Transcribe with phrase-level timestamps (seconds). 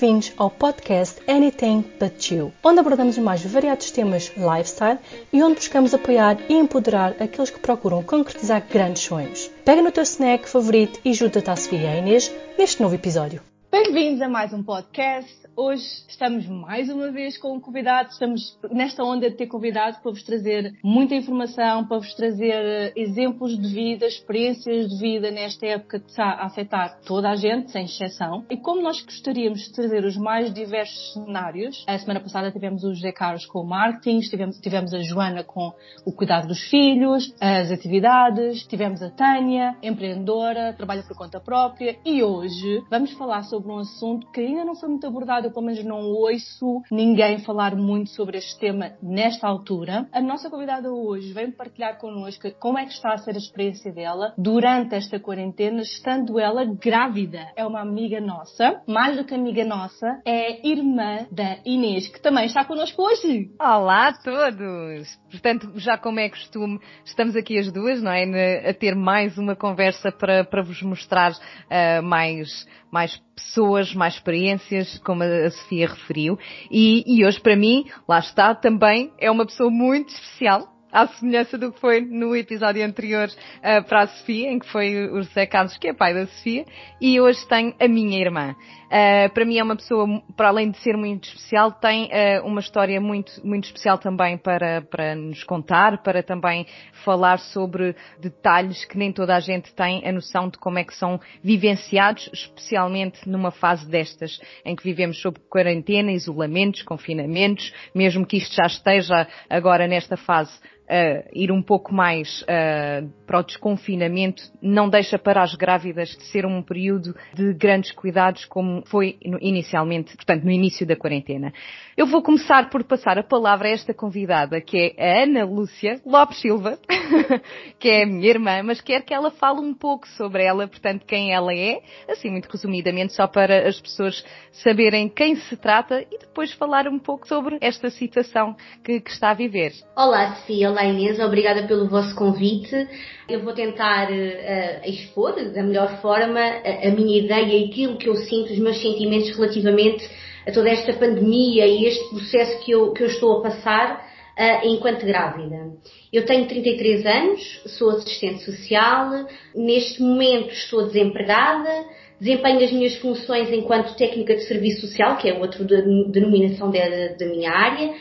[0.00, 5.00] Bem-vindos ao podcast Anything But You, onde abordamos os mais variados temas lifestyle
[5.32, 9.50] e onde buscamos apoiar e empoderar aqueles que procuram concretizar grandes sonhos.
[9.64, 13.42] Pega no teu snack favorito e junta-te à Sofia e à Inês neste novo episódio.
[13.70, 15.30] Bem-vindos a mais um podcast.
[15.54, 20.10] Hoje estamos mais uma vez com um convidado, estamos nesta onda de ter convidados para
[20.10, 25.66] vos trazer muita informação, para vos trazer eh, exemplos de vida, experiências de vida nesta
[25.66, 28.46] época que está a afetar toda a gente, sem exceção.
[28.48, 32.94] E como nós gostaríamos de trazer os mais diversos cenários, a semana passada tivemos o
[32.94, 35.74] José Carlos com o marketing, tivemos, tivemos a Joana com
[36.06, 42.22] o cuidado dos filhos, as atividades, tivemos a Tânia, empreendedora, trabalha por conta própria e
[42.22, 45.84] hoje vamos falar sobre um assunto que ainda não foi muito abordado eu pelo menos
[45.84, 50.08] não ouço ninguém falar muito sobre este tema nesta altura.
[50.12, 53.92] A nossa convidada hoje vem partilhar connosco como é que está a ser a experiência
[53.92, 57.46] dela durante esta quarentena, estando ela grávida.
[57.56, 62.46] É uma amiga nossa, mais do que amiga nossa, é irmã da Inês, que também
[62.46, 63.50] está connosco hoje.
[63.60, 65.18] Olá a todos!
[65.30, 68.70] Portanto, já como é costume, estamos aqui as duas, não é?
[68.70, 74.98] A ter mais uma conversa para, para vos mostrar uh, mais, mais pessoas, mais experiências,
[74.98, 76.38] como a Sofia referiu.
[76.70, 81.58] E, e hoje, para mim, lá está, também é uma pessoa muito especial à semelhança
[81.58, 85.46] do que foi no episódio anterior uh, para a Sofia, em que foi o José
[85.46, 86.64] Carlos, que é pai da Sofia,
[87.00, 88.54] e hoje tenho a minha irmã.
[88.88, 92.60] Uh, para mim é uma pessoa, para além de ser muito especial, tem uh, uma
[92.60, 96.66] história muito, muito especial também para, para nos contar, para também
[97.04, 100.94] falar sobre detalhes que nem toda a gente tem a noção de como é que
[100.94, 108.38] são vivenciados, especialmente numa fase destas, em que vivemos sob quarentena, isolamentos, confinamentos, mesmo que
[108.38, 110.58] isto já esteja agora nesta fase
[110.88, 116.24] uh, ir um pouco mais uh, para o desconfinamento, não deixa para as grávidas de
[116.24, 121.52] ser um período de grandes cuidados como foi inicialmente, portanto, no início da quarentena.
[121.96, 126.00] Eu vou começar por passar a palavra a esta convidada, que é a Ana Lúcia
[126.04, 126.78] Lopes Silva,
[127.78, 131.04] que é a minha irmã, mas quero que ela fale um pouco sobre ela, portanto,
[131.06, 136.18] quem ela é, assim muito resumidamente, só para as pessoas saberem quem se trata e
[136.18, 139.72] depois falar um pouco sobre esta situação que, que está a viver.
[139.96, 140.70] Olá, Sofia.
[140.70, 141.18] Olá, Inês.
[141.18, 142.88] Obrigada pelo vosso convite.
[143.28, 148.08] Eu vou tentar uh, expor da melhor forma a, a minha ideia e aquilo que
[148.08, 150.08] eu sinto, os meus sentimentos relativamente
[150.46, 154.66] a toda esta pandemia e este processo que eu, que eu estou a passar uh,
[154.66, 155.72] enquanto grávida.
[156.10, 161.84] Eu tenho 33 anos, sou assistente social, neste momento estou desempregada,
[162.18, 167.26] desempenho as minhas funções enquanto técnica de serviço social, que é outra denominação da, da
[167.26, 167.92] minha área,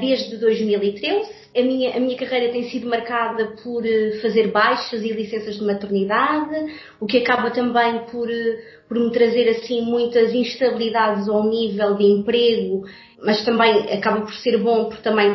[0.00, 5.12] desde 2013 a minha, a minha carreira tem sido marcada por eh, fazer baixas e
[5.12, 11.28] licenças de maternidade, o que acaba também por, eh, por me trazer assim muitas instabilidades
[11.28, 12.84] ao nível de emprego,
[13.24, 15.34] mas também acaba por ser bom porque também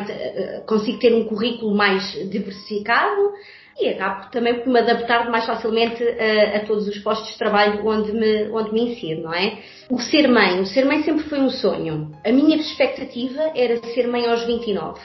[0.66, 3.32] consigo ter um currículo mais diversificado
[3.78, 7.86] e acabo também por me adaptar mais facilmente a, a, todos os postos de trabalho
[7.86, 9.58] onde me, onde me insiro, não é?
[9.90, 12.10] O ser mãe, o ser mãe sempre foi um sonho.
[12.24, 14.98] A minha perspectiva era ser mãe aos 29.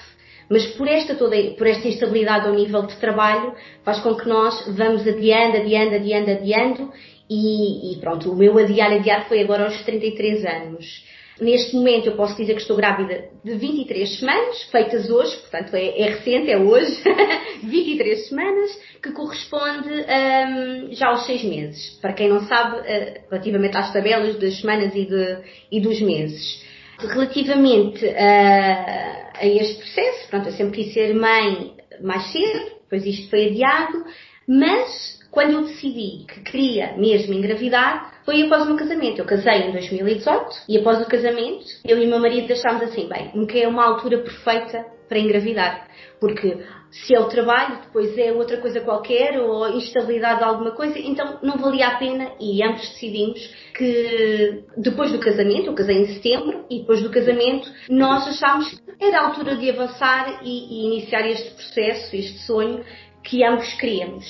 [0.50, 4.66] Mas por esta toda, por esta instabilidade ao nível de trabalho, faz com que nós
[4.76, 6.94] vamos adiando, adiando, adiando, adiando,
[7.30, 11.06] e, e pronto, o meu adiar, adiar foi agora aos 33 anos.
[11.42, 16.00] Neste momento eu posso dizer que estou grávida de 23 semanas, feitas hoje, portanto é,
[16.00, 17.02] é recente, é hoje,
[17.66, 22.00] 23 semanas, que corresponde um, já aos 6 meses.
[22.00, 25.38] Para quem não sabe, uh, relativamente às tabelas das semanas e, de,
[25.72, 26.64] e dos meses.
[27.00, 31.74] Relativamente a, a este processo, pronto, eu sempre quis ser mãe
[32.04, 34.06] mais cedo, depois isto foi adiado,
[34.48, 39.20] mas quando eu decidi que queria mesmo engravidar, foi após o meu casamento.
[39.20, 43.08] Eu casei em 2018 e após o casamento, eu e o meu marido deixámos assim,
[43.08, 45.88] bem, nunca é uma altura perfeita para engravidar.
[46.20, 46.58] Porque
[46.92, 51.40] se é o trabalho, depois é outra coisa qualquer, ou instabilidade de alguma coisa, então
[51.42, 53.40] não valia a pena e ambos decidimos
[53.76, 58.82] que depois do casamento, eu casei em setembro, e depois do casamento, nós achámos que
[59.00, 62.84] era a altura de avançar e, e iniciar este processo, este sonho
[63.24, 64.26] que ambos queríamos.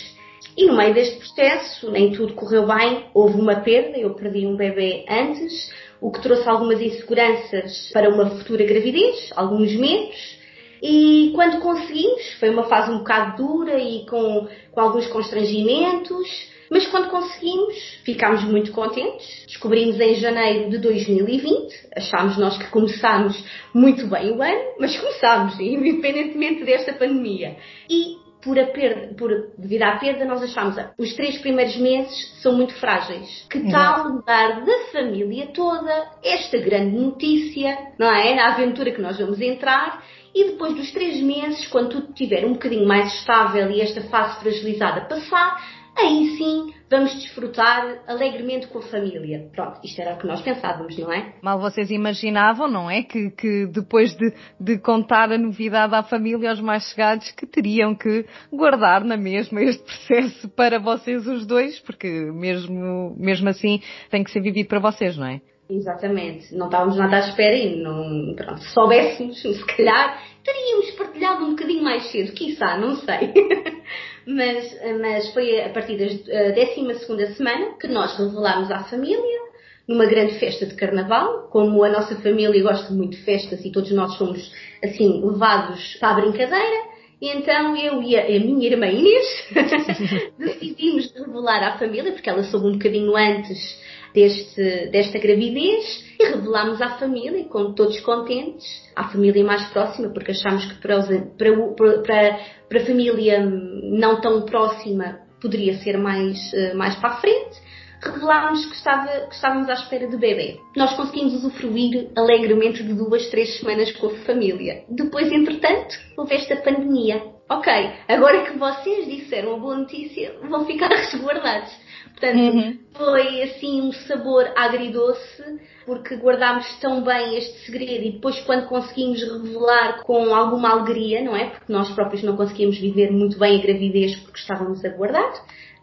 [0.58, 4.56] E no meio deste processo, nem tudo correu bem, houve uma perda, eu perdi um
[4.56, 10.42] bebê antes, o que trouxe algumas inseguranças para uma futura gravidez, alguns medos,
[10.82, 16.88] e quando conseguimos, foi uma fase um bocado dura e com, com alguns constrangimentos, mas
[16.88, 19.46] quando conseguimos, ficámos muito contentes.
[19.46, 23.38] Descobrimos em janeiro de 2020, achámos nós que começámos
[23.74, 27.58] muito bem o ano, mas começámos, independentemente desta pandemia.
[27.88, 32.42] E por a perda, por, devido à perda, nós achamos que os três primeiros meses
[32.42, 33.46] são muito frágeis.
[33.50, 38.36] Que tal dar da família toda esta grande notícia, não é?
[38.36, 40.04] Na aventura que nós vamos entrar
[40.34, 44.40] e depois dos três meses, quando tudo estiver um bocadinho mais estável e esta fase
[44.40, 45.62] fragilizada passar,
[45.98, 49.50] aí sim vamos desfrutar alegremente com a família.
[49.56, 51.34] Pronto, isto era o que nós pensávamos, não é?
[51.42, 53.02] Mal vocês imaginavam, não é?
[53.02, 57.96] Que, que depois de, de contar a novidade à família, aos mais chegados, que teriam
[57.96, 64.22] que guardar na mesma este processo para vocês os dois, porque mesmo, mesmo assim tem
[64.22, 65.40] que ser vivido para vocês, não é?
[65.70, 66.54] Exatamente.
[66.54, 71.52] Não estávamos nada à espera e não, pronto, se soubéssemos, se calhar, teríamos partilhado um
[71.52, 73.32] bocadinho mais cedo, quiçá, não sei.
[74.26, 79.42] mas, mas foi a partir da 12 semana que nós revelámos à família,
[79.88, 83.92] numa grande festa de carnaval, como a nossa família gosta muito de festas e todos
[83.92, 84.52] nós somos,
[84.84, 86.92] assim, levados para a brincadeira,
[87.22, 89.28] então eu e a, a minha irmã Inês
[90.40, 93.80] decidimos revelar à família, porque ela soube um bocadinho antes
[94.14, 98.66] deste, desta gravidez e revelámos à família, com todos contentes,
[98.96, 101.02] à família mais próxima, porque achámos que para,
[101.38, 107.18] para, para, para a família não tão próxima poderia ser mais, eh, mais para a
[107.18, 107.60] frente,
[108.02, 110.60] revelámos que, estava, que estávamos à espera de bebê.
[110.76, 114.84] Nós conseguimos usufruir alegremente de duas, três semanas com a família.
[114.90, 117.22] Depois, entretanto, houve esta pandemia.
[117.50, 117.72] Ok,
[118.08, 121.72] agora que vocês disseram a boa notícia, vão ficar resguardados.
[122.22, 122.78] Portanto, uhum.
[122.94, 129.20] foi assim um sabor agridoce, porque guardámos tão bem este segredo e depois quando conseguimos
[129.24, 131.50] revelar com alguma alegria, não é?
[131.50, 135.34] Porque nós próprios não conseguíamos viver muito bem a gravidez porque estávamos a guardar,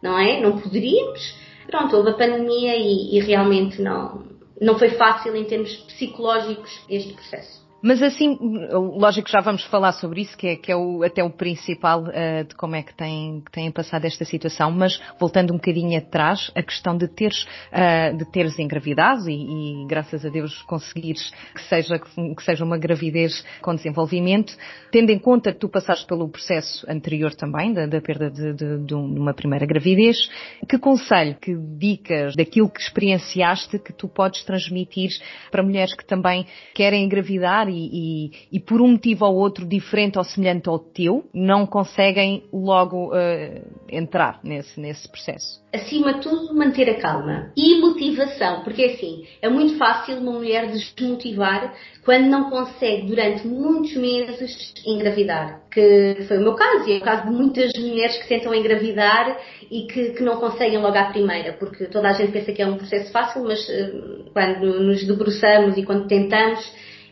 [0.00, 0.40] não é?
[0.40, 1.36] Não poderíamos.
[1.66, 4.24] Pronto, houve a pandemia e, e realmente não,
[4.60, 7.67] não foi fácil em termos psicológicos este processo.
[7.80, 8.36] Mas assim,
[8.72, 12.44] lógico já vamos falar sobre isso, que é, que é o, até o principal uh,
[12.44, 16.50] de como é que têm, que têm passado esta situação, mas voltando um bocadinho atrás,
[16.56, 21.62] a questão de teres, uh, de teres engravidado e, e, graças a Deus conseguires que
[21.62, 24.56] seja, que seja uma gravidez com desenvolvimento,
[24.90, 28.78] tendo em conta que tu passaste pelo processo anterior também, da, da perda de, de,
[28.84, 30.28] de, uma primeira gravidez,
[30.68, 35.10] que conselho, que dicas daquilo que experienciaste que tu podes transmitir
[35.52, 40.18] para mulheres que também querem engravidar e, e, e, por um motivo ou outro diferente
[40.18, 45.60] ou semelhante ao teu, não conseguem logo uh, entrar nesse, nesse processo?
[45.72, 50.70] Acima de tudo, manter a calma e motivação, porque assim, é muito fácil uma mulher
[50.70, 51.74] desmotivar
[52.04, 57.02] quando não consegue durante muitos meses engravidar, que foi o meu caso e é o
[57.02, 59.38] caso de muitas mulheres que tentam engravidar
[59.70, 62.66] e que, que não conseguem logo à primeira, porque toda a gente pensa que é
[62.66, 66.60] um processo fácil, mas uh, quando nos debruçamos e quando tentamos,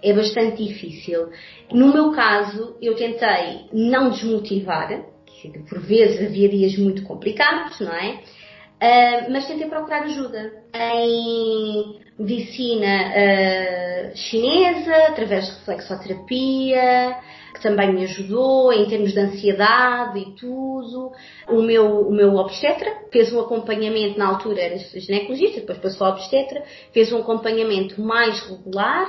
[0.07, 1.31] é bastante difícil.
[1.73, 5.05] No meu caso, eu tentei não desmotivar,
[5.69, 8.21] por vezes havia dias muito complicados, não é?
[8.77, 17.17] Uh, mas tentei procurar ajuda em medicina uh, chinesa, através de reflexoterapia,
[17.57, 21.13] que também me ajudou em termos de ansiedade e tudo.
[21.49, 26.11] O meu, o meu obstetra fez um acompanhamento, na altura era ginecologista, depois passou a
[26.11, 26.63] obstetra,
[26.93, 29.09] fez um acompanhamento mais regular,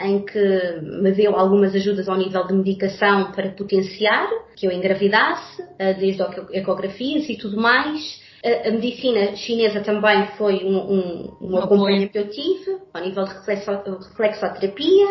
[0.00, 5.62] em que me deu algumas ajudas ao nível de medicação para potenciar que eu engravidasse,
[5.78, 6.22] eh, desde
[6.52, 8.20] ecografias e tudo mais.
[8.44, 13.34] A medicina chinesa também foi um, um, um acompanhamento que eu tive, ao nível de
[13.34, 15.06] reflexoterapia.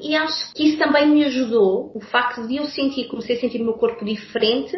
[0.00, 3.60] E acho que isso também me ajudou, o facto de eu sentir, comecei a sentir
[3.60, 4.76] o meu corpo diferente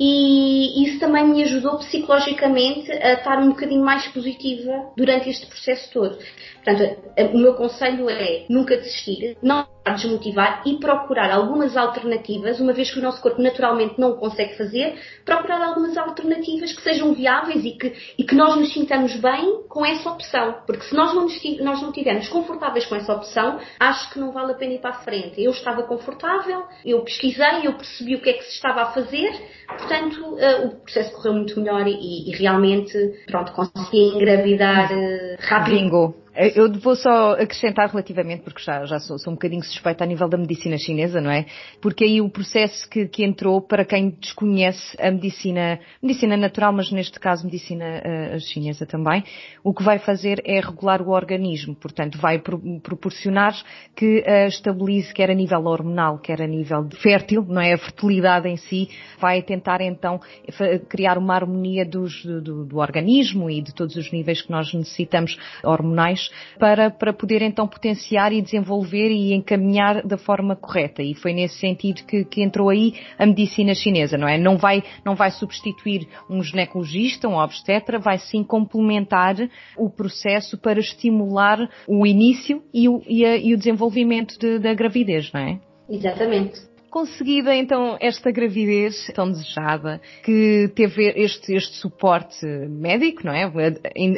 [0.00, 5.92] e isso também me ajudou psicologicamente a estar um bocadinho mais positiva durante este processo
[5.92, 6.18] todo.
[6.64, 6.98] Portanto,
[7.34, 13.00] o meu conselho é nunca desistir, não desmotivar e procurar algumas alternativas, uma vez que
[13.00, 17.72] o nosso corpo naturalmente não o consegue fazer, procurar algumas alternativas que sejam viáveis e
[17.72, 20.56] que, e que nós nos sintamos bem com essa opção.
[20.66, 24.30] Porque se nós não, nos, nós não estivermos confortáveis com essa opção, acho que não
[24.30, 25.42] vale a ir para a frente.
[25.42, 29.30] Eu estava confortável, eu pesquisei, eu percebi o que é que se estava a fazer,
[29.66, 36.21] portanto uh, o processo correu muito melhor e, e realmente, pronto, consegui engravidar uh, rápido.
[36.34, 40.06] Eh, eu vou só acrescentar relativamente, porque já, já sou, sou, um bocadinho suspeita a
[40.06, 41.46] nível da medicina chinesa, não é?
[41.80, 46.90] Porque aí o processo que, que entrou, para quem desconhece a medicina, medicina natural, mas
[46.90, 48.02] neste caso medicina
[48.34, 49.22] uh, chinesa também,
[49.62, 51.74] o que vai fazer é regular o organismo.
[51.74, 53.54] Portanto, vai pro, proporcionar
[53.94, 57.74] que uh, estabilize quer a nível hormonal, quer a nível fértil, não é?
[57.74, 60.20] A fertilidade em si, vai tentar então
[60.88, 64.72] criar uma harmonia dos, do, do, do organismo e de todos os níveis que nós
[64.72, 71.02] necessitamos hormonais mais para, para poder então potenciar e desenvolver e encaminhar da forma correta.
[71.02, 74.38] E foi nesse sentido que, que entrou aí a medicina chinesa, não é?
[74.38, 79.36] Não vai, não vai substituir um ginecologista, um obstetra, vai sim complementar
[79.76, 84.74] o processo para estimular o início e o, e a, e o desenvolvimento de, da
[84.74, 85.60] gravidez, não é?
[85.88, 86.71] Exatamente.
[86.92, 93.50] Conseguida então esta gravidez tão desejada, que teve este, este suporte médico, não é?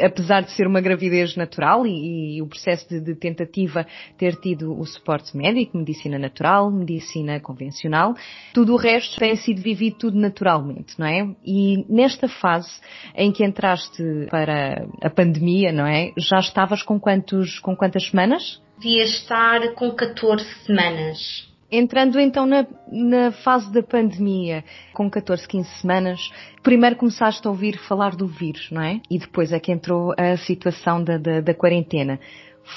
[0.04, 3.86] Apesar de ser uma gravidez natural e, e o processo de, de, tentativa
[4.18, 8.12] ter tido o suporte médico, medicina natural, medicina convencional,
[8.52, 11.32] tudo o resto tem sido vivido tudo naturalmente, não é?
[11.46, 12.72] E nesta fase
[13.14, 16.10] em que entraste para a pandemia, não é?
[16.18, 18.60] Já estavas com quantos, com quantas semanas?
[18.80, 21.53] Devia estar com 14 semanas.
[21.76, 24.62] Entrando então na, na, fase da pandemia,
[24.92, 26.30] com 14, 15 semanas,
[26.62, 29.00] primeiro começaste a ouvir falar do vírus, não é?
[29.10, 32.20] E depois é que entrou a situação da, da, da quarentena.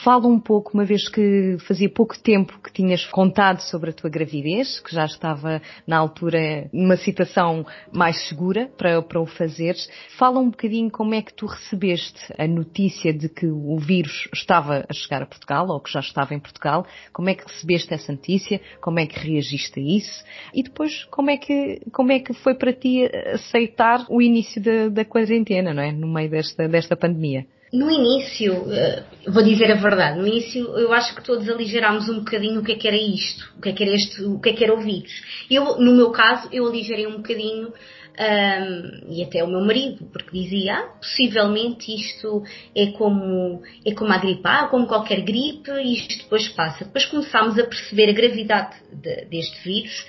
[0.03, 4.10] Fala um pouco, uma vez que fazia pouco tempo que tinhas contado sobre a tua
[4.10, 9.89] gravidez, que já estava na altura numa situação mais segura para, para o fazeres.
[10.17, 14.86] Fala um bocadinho como é que tu recebeste a notícia de que o vírus estava
[14.89, 16.86] a chegar a Portugal, ou que já estava em Portugal.
[17.13, 18.60] Como é que recebeste essa notícia?
[18.82, 20.24] Como é que reagiste a isso?
[20.53, 24.89] E depois, como é que, como é que foi para ti aceitar o início da,
[24.89, 25.94] da quarentena, não é?
[25.94, 27.46] No meio desta, desta pandemia?
[27.74, 32.19] No início, eh, vou dizer a verdade, no início eu acho que todos aligerámos um
[32.19, 34.50] bocadinho o que é que era isto, o que é que era este, o que
[34.50, 35.12] é que era o vírus.
[35.50, 40.31] Eu, no meu caso, eu aligerei um bocadinho um, e até o meu marido, porque
[40.31, 42.41] dizia, ah, possivelmente isto
[42.74, 46.86] é como, é como a gripe A, como qualquer gripe, e isto depois passa.
[46.86, 50.05] Depois começámos a perceber a gravidade de, deste vírus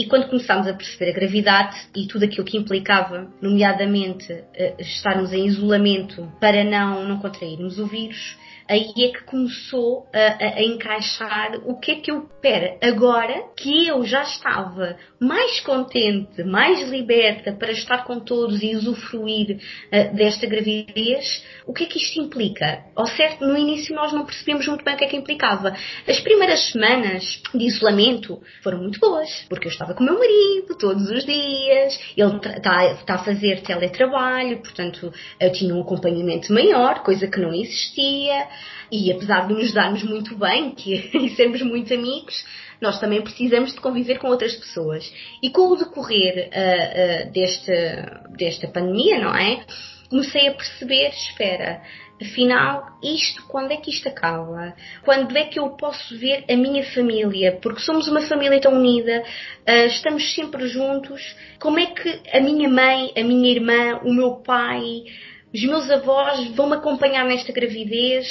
[0.00, 5.30] e quando começámos a perceber a gravidade e tudo aquilo que implicava, nomeadamente uh, estarmos
[5.30, 8.38] em isolamento para não, não contrairmos o vírus,
[8.70, 13.88] aí é que começou a, a, encaixar o que é que eu, pera, agora que
[13.88, 20.46] eu já estava mais contente, mais liberta para estar com todos e usufruir uh, desta
[20.46, 22.84] gravidez, o que é que isto implica?
[22.94, 25.74] Ao certo, no início nós não percebemos muito bem o que é que implicava.
[26.06, 30.78] As primeiras semanas de isolamento foram muito boas, porque eu estava com o meu marido
[30.78, 37.02] todos os dias, ele está tá a fazer teletrabalho, portanto eu tinha um acompanhamento maior,
[37.02, 38.46] coisa que não existia.
[38.90, 42.44] E apesar de nos darmos muito bem que, e sermos muito amigos,
[42.80, 45.12] nós também precisamos de conviver com outras pessoas.
[45.42, 49.64] E com o decorrer uh, uh, desta pandemia, não é?
[50.08, 51.82] Comecei a perceber, espera,
[52.20, 54.74] afinal, isto, quando é que isto acaba?
[55.04, 57.58] Quando é que eu posso ver a minha família?
[57.62, 61.36] Porque somos uma família tão unida, uh, estamos sempre juntos.
[61.60, 65.04] Como é que a minha mãe, a minha irmã, o meu pai,
[65.52, 68.26] os meus avós vão me acompanhar nesta gravidez?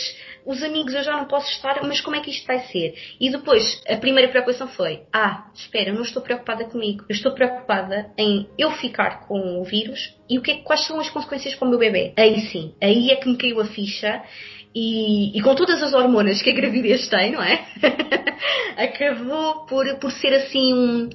[0.46, 2.96] os amigos eu já não posso estar, mas como é que isto vai ser?
[3.20, 8.12] E depois, a primeira preocupação foi, ah, espera, não estou preocupada comigo, eu estou preocupada
[8.18, 11.68] em eu ficar com o vírus e o que é, quais são as consequências para
[11.68, 12.14] o meu bebê.
[12.18, 14.24] Aí sim, aí é que me caiu a ficha
[14.74, 17.66] e, e, com todas as hormonas que a gravidez tem, não é?
[18.78, 21.10] Acabou por, por ser assim um,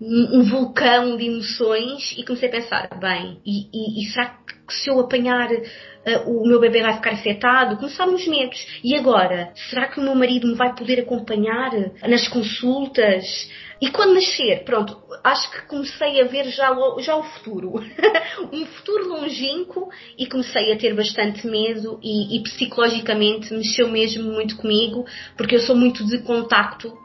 [0.00, 4.26] um, vulcão de emoções e comecei a pensar, bem, e, e, e será
[4.66, 7.76] que se eu apanhar uh, o meu bebê vai ficar afetado?
[7.76, 8.80] Começaram os medos.
[8.82, 9.52] E agora?
[9.70, 11.70] Será que o meu marido me vai poder acompanhar
[12.06, 13.48] nas consultas?
[13.80, 17.74] E quando nascer, pronto, acho que comecei a ver já o, já o futuro.
[18.52, 19.88] um futuro longínquo
[20.18, 25.04] e comecei a ter bastante medo e, e psicologicamente mexeu mesmo muito comigo,
[25.36, 26.96] porque eu sou muito de contacto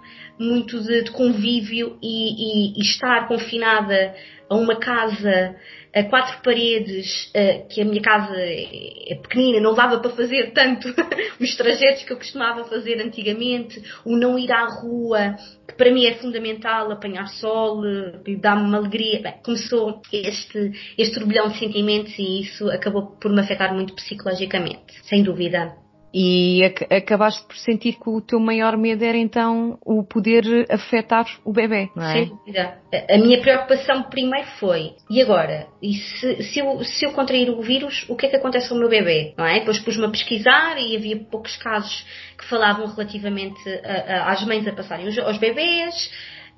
[0.41, 4.13] muito de, de convívio e, e, e, estar confinada
[4.49, 5.55] a uma casa
[5.93, 10.51] a quatro paredes, uh, que a minha casa é, é pequenina, não dava para fazer
[10.53, 10.87] tanto
[11.39, 15.35] os trajetos que eu costumava fazer antigamente, o não ir à rua,
[15.67, 17.83] que para mim é fundamental, apanhar sol,
[18.25, 19.21] e dá-me uma alegria.
[19.21, 24.93] Bem, começou este, este turbilhão de sentimentos e isso acabou por me afetar muito psicologicamente,
[25.03, 25.75] sem dúvida.
[26.13, 31.53] E acabaste por sentir que o teu maior medo era então o poder afetar o
[31.53, 32.13] bebê, não é?
[32.13, 32.77] Sem dúvida.
[33.09, 35.67] A minha preocupação primeiro foi, e agora?
[35.81, 38.77] E se, se, eu, se eu contrair o vírus, o que é que acontece ao
[38.77, 39.33] meu bebê?
[39.37, 39.59] Não é?
[39.59, 42.05] Depois pus-me a pesquisar e havia poucos casos
[42.37, 46.11] que falavam relativamente a, a, às mães a passarem os, aos bebês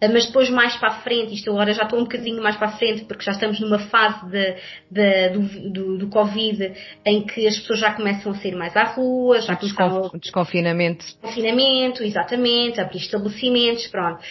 [0.08, 2.72] mas depois mais para a frente, isto agora já estou um bocadinho mais para a
[2.78, 4.56] frente, porque já estamos numa fase de,
[4.90, 6.74] de, do, do, do, Covid
[7.06, 10.18] em que as pessoas já começam a sair mais à rua, já começam a...
[10.18, 11.06] Desconfinamento.
[11.06, 14.24] Desconfinamento, exatamente, abrir estabelecimentos, pronto.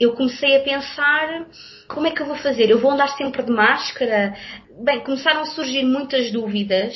[0.00, 1.46] Eu comecei a pensar
[1.88, 2.70] como é que eu vou fazer?
[2.70, 4.34] Eu vou andar sempre de máscara?
[4.82, 6.94] Bem, começaram a surgir muitas dúvidas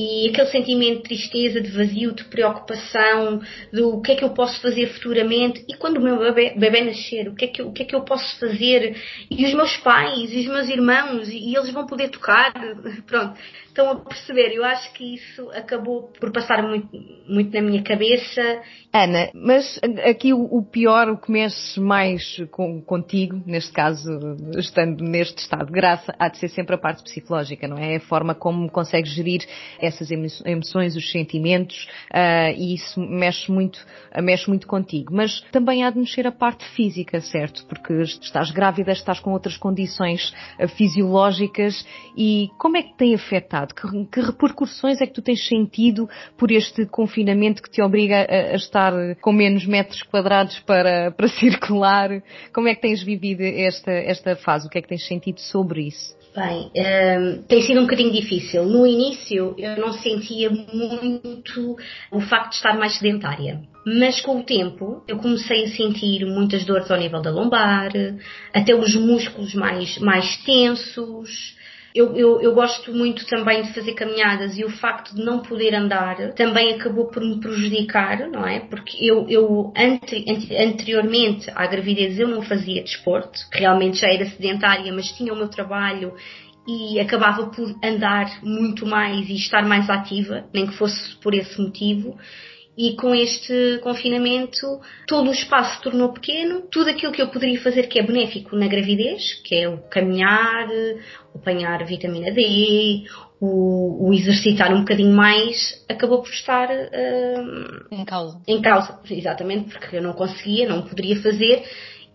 [0.00, 3.40] e aquele sentimento de tristeza, de vazio, de preocupação,
[3.72, 5.64] do que é que eu posso fazer futuramente?
[5.68, 7.94] E quando o meu bebê, bebê nascer, o que, é que o que é que
[7.94, 8.96] eu posso fazer?
[9.30, 12.52] E os meus pais e os meus irmãos e, e eles vão poder tocar,
[13.06, 13.38] pronto,
[13.80, 14.52] estão a perceber.
[14.52, 16.88] Eu acho que isso acabou por passar muito,
[17.28, 18.60] muito na minha cabeça.
[18.92, 24.10] Ana, mas aqui o, o pior, o que mexe mais com, contigo, neste caso,
[24.56, 27.96] estando neste estado de graça, há de ser sempre a parte psicológica, não é?
[27.96, 29.46] A forma como consegues gerir
[29.80, 33.84] essas emoções, os sentimentos, uh, e isso mexe muito,
[34.22, 35.14] mexe muito contigo.
[35.14, 37.64] Mas também há de mexer a parte física, certo?
[37.66, 43.69] Porque estás grávida, estás com outras condições uh, fisiológicas e como é que tem afetado?
[43.74, 48.52] Que, que, repercussões é que tu tens sentido por este confinamento que te obriga a,
[48.52, 52.22] a estar com menos metros quadrados para, para circular?
[52.52, 54.66] Como é que tens vivido esta, esta fase?
[54.66, 56.18] O que é que tens sentido sobre isso?
[56.34, 58.64] Bem, um, ehm, tem sido um bocadinho difícil.
[58.64, 61.76] No início eu não sentia muito
[62.12, 63.60] o facto de estar mais sedentária.
[63.84, 67.90] Mas com o tempo eu comecei a sentir muitas dores ao nível da lombar,
[68.54, 71.56] até os músculos mais, mais tensos,
[71.94, 75.74] eu, eu, eu, gosto muito também de fazer caminhadas e o facto de não poder
[75.74, 78.60] andar também acabou por me prejudicar, não é?
[78.60, 80.24] Porque eu, eu ante,
[80.56, 85.48] anteriormente à gravidez eu não fazia desporto, realmente já era sedentária, mas tinha o meu
[85.48, 86.14] trabalho
[86.68, 91.60] e acabava por andar muito mais e estar mais ativa, nem que fosse por esse
[91.60, 92.16] motivo.
[92.82, 97.60] E com este confinamento, todo o espaço se tornou pequeno, tudo aquilo que eu poderia
[97.60, 100.66] fazer que é benéfico na gravidez, que é o caminhar,
[101.34, 103.04] o apanhar vitamina D,
[103.38, 108.40] o, o, exercitar um bocadinho mais, acabou por estar uh, em causa.
[108.48, 111.62] Em causa, exatamente, porque eu não conseguia, não poderia fazer.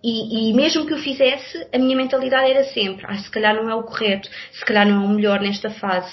[0.04, 3.70] E, e, mesmo que o fizesse, a minha mentalidade era sempre: ah, se calhar não
[3.70, 6.12] é o correto, se calhar não é o melhor nesta fase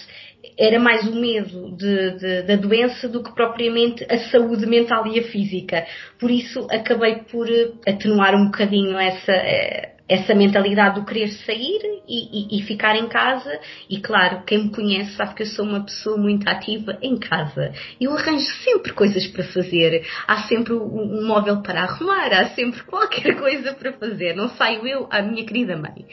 [0.58, 5.18] era mais o medo de, de, da doença do que propriamente a saúde mental e
[5.18, 5.86] a física.
[6.18, 11.80] Por isso acabei por eh, atenuar um bocadinho essa, eh, essa mentalidade do querer sair
[12.08, 13.58] e, e, e, ficar em casa.
[13.88, 17.72] E claro, quem me conhece sabe que eu sou uma pessoa muito ativa em casa.
[18.00, 20.04] Eu arranjo sempre coisas para fazer.
[20.26, 24.34] Há sempre um móvel para arrumar, há sempre qualquer coisa para fazer.
[24.34, 26.06] Não saio eu, a minha querida mãe.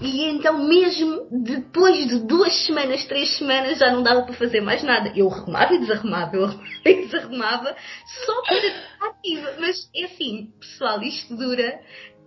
[0.00, 4.82] E então, mesmo depois de duas semanas, três semanas, já não dava para fazer mais
[4.82, 5.12] nada.
[5.14, 7.76] Eu arrumava e desarrumava, eu arrumava e desarrumava,
[8.24, 9.54] só para estar ativa.
[9.58, 11.80] Mas é assim, pessoal, isto dura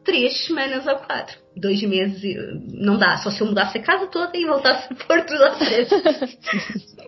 [0.06, 1.36] três semanas ou quatro.
[1.58, 2.22] Dois meses
[2.72, 5.66] não dá, só se eu mudasse a casa toda e voltasse a pôr tudo outra
[5.66, 5.90] vez.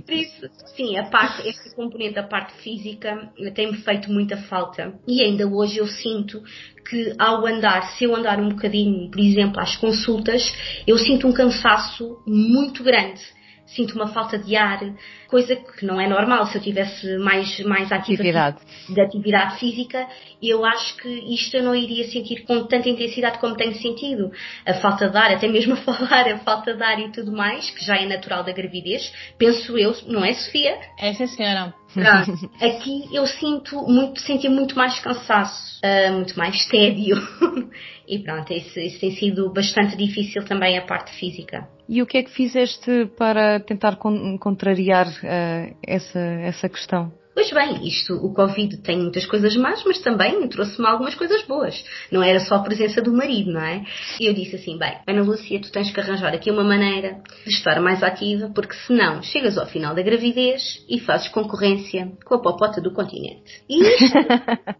[0.05, 4.93] Por isso, sim, a parte, esta componente, a parte física, tem-me feito muita falta.
[5.07, 6.41] E ainda hoje eu sinto
[6.89, 10.51] que ao andar, se eu andar um bocadinho, por exemplo, às consultas,
[10.87, 13.36] eu sinto um cansaço muito grande
[13.67, 14.79] sinto uma falta de ar,
[15.27, 16.45] coisa que não é normal.
[16.47, 18.57] Se eu tivesse mais, mais atividade.
[18.89, 20.07] de atividade física,
[20.41, 24.31] eu acho que isto eu não iria sentir com tanta intensidade como tenho sentido.
[24.65, 27.69] A falta de ar, até mesmo a falar, a falta de ar e tudo mais,
[27.69, 30.77] que já é natural da gravidez, penso eu, não é, Sofia?
[30.99, 31.73] É, sim, senhora.
[31.93, 32.51] Pronto.
[32.63, 37.17] Aqui eu sinto muito, senti muito mais cansaço, uh, muito mais tédio.
[38.07, 41.67] e pronto, isso, isso tem sido bastante difícil também a parte física.
[41.89, 47.11] E o que é que fizeste para tentar contrariar uh, essa, essa questão?
[47.37, 51.85] Pois bem, isto, o Covid tem muitas coisas más, mas também trouxe-me algumas coisas boas.
[52.11, 53.85] Não era só a presença do marido, não é?
[54.19, 57.53] E eu disse assim, bem, Ana Lúcia, tu tens que arranjar aqui uma maneira de
[57.53, 62.41] estar mais ativa, porque senão chegas ao final da gravidez e fazes concorrência com a
[62.41, 63.61] popota do continente.
[63.69, 64.17] E isto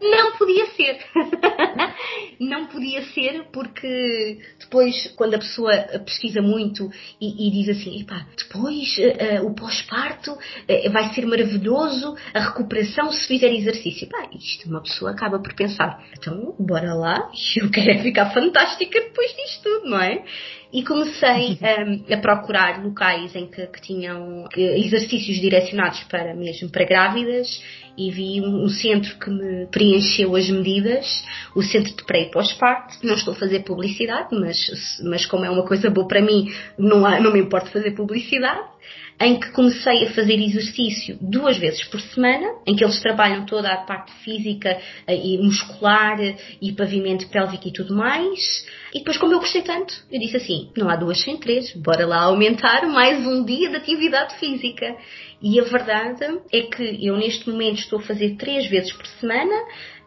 [0.00, 0.98] não podia ser.
[2.40, 5.72] Não podia ser porque depois, quando a pessoa
[6.04, 12.16] pesquisa muito e, e diz assim, epá, depois uh, o pós-parto uh, vai ser maravilhoso,
[12.34, 14.08] a recuperação se fizer exercício.
[14.08, 19.00] Pá, isto uma pessoa acaba por pensar, então bora lá, eu quero é ficar fantástica
[19.00, 20.24] depois disto tudo, não é?
[20.70, 26.84] E comecei um, a procurar locais em que, que tinham exercícios direcionados para mesmo para
[26.84, 27.62] grávidas
[27.98, 32.94] e vi um, centro que me preencheu as medidas, o centro de pré e pós-parto.
[33.02, 34.56] Não estou a fazer publicidade, mas,
[35.02, 38.68] mas como é uma coisa boa para mim, não, há, não me importa fazer publicidade
[39.20, 43.68] em que comecei a fazer exercício duas vezes por semana, em que eles trabalham toda
[43.68, 46.18] a parte física eh, e muscular
[46.62, 48.66] e pavimento pélvico e tudo mais.
[48.94, 52.06] E depois, como eu gostei tanto, eu disse assim: não há duas sem três, bora
[52.06, 54.96] lá aumentar mais um dia de atividade física.
[55.40, 59.54] E a verdade é que eu neste momento estou a fazer três vezes por semana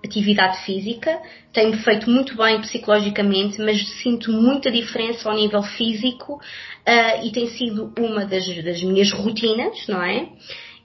[0.03, 1.19] atividade física,
[1.53, 7.47] tem-me feito muito bem psicologicamente, mas sinto muita diferença ao nível físico uh, e tem
[7.47, 10.27] sido uma das, das minhas rotinas, não é?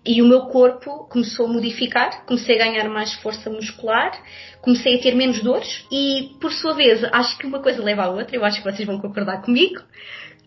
[0.06, 4.12] e o meu corpo começou a modificar, comecei a ganhar mais força muscular,
[4.62, 8.10] comecei a ter menos dores e, por sua vez, acho que uma coisa leva à
[8.10, 9.82] outra, eu acho que vocês vão concordar comigo.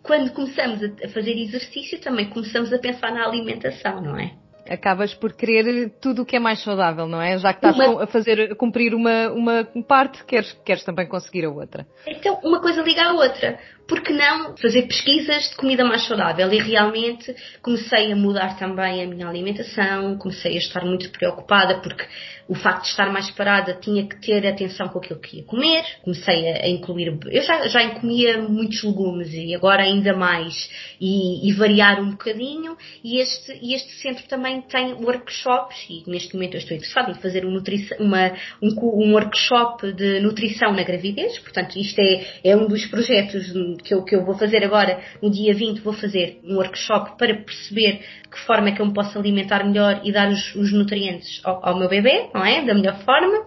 [0.01, 4.31] Quando começamos a fazer exercício, também começamos a pensar na alimentação, não é?
[4.69, 7.37] Acabas por querer tudo o que é mais saudável, não é?
[7.37, 8.03] Já que estás uma...
[8.03, 11.87] a fazer, a cumprir uma, uma parte, queres, queres também conseguir a outra.
[12.07, 16.53] Então, uma coisa liga à outra por que não fazer pesquisas de comida mais saudável?
[16.53, 22.05] E realmente comecei a mudar também a minha alimentação, comecei a estar muito preocupada porque
[22.47, 25.83] o facto de estar mais parada tinha que ter atenção com aquilo que ia comer.
[26.03, 31.53] Comecei a, incluir, eu já, já comia muitos legumes e agora ainda mais e, e
[31.53, 32.75] variar um bocadinho.
[33.03, 37.15] E este, e este centro também tem workshops e neste momento eu estou interessada em
[37.15, 37.61] fazer um,
[37.99, 41.37] uma, um, um workshop de nutrição na gravidez.
[41.39, 45.29] Portanto, isto é, é um dos projetos que eu, que eu vou fazer agora, no
[45.29, 48.93] dia 20, vou fazer um workshop para perceber de que forma é que eu me
[48.93, 52.63] posso alimentar melhor e dar os, os nutrientes ao, ao meu bebê, não é?
[52.65, 53.45] Da melhor forma.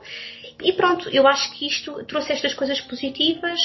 [0.63, 3.59] E pronto, eu acho que isto trouxe estas coisas positivas.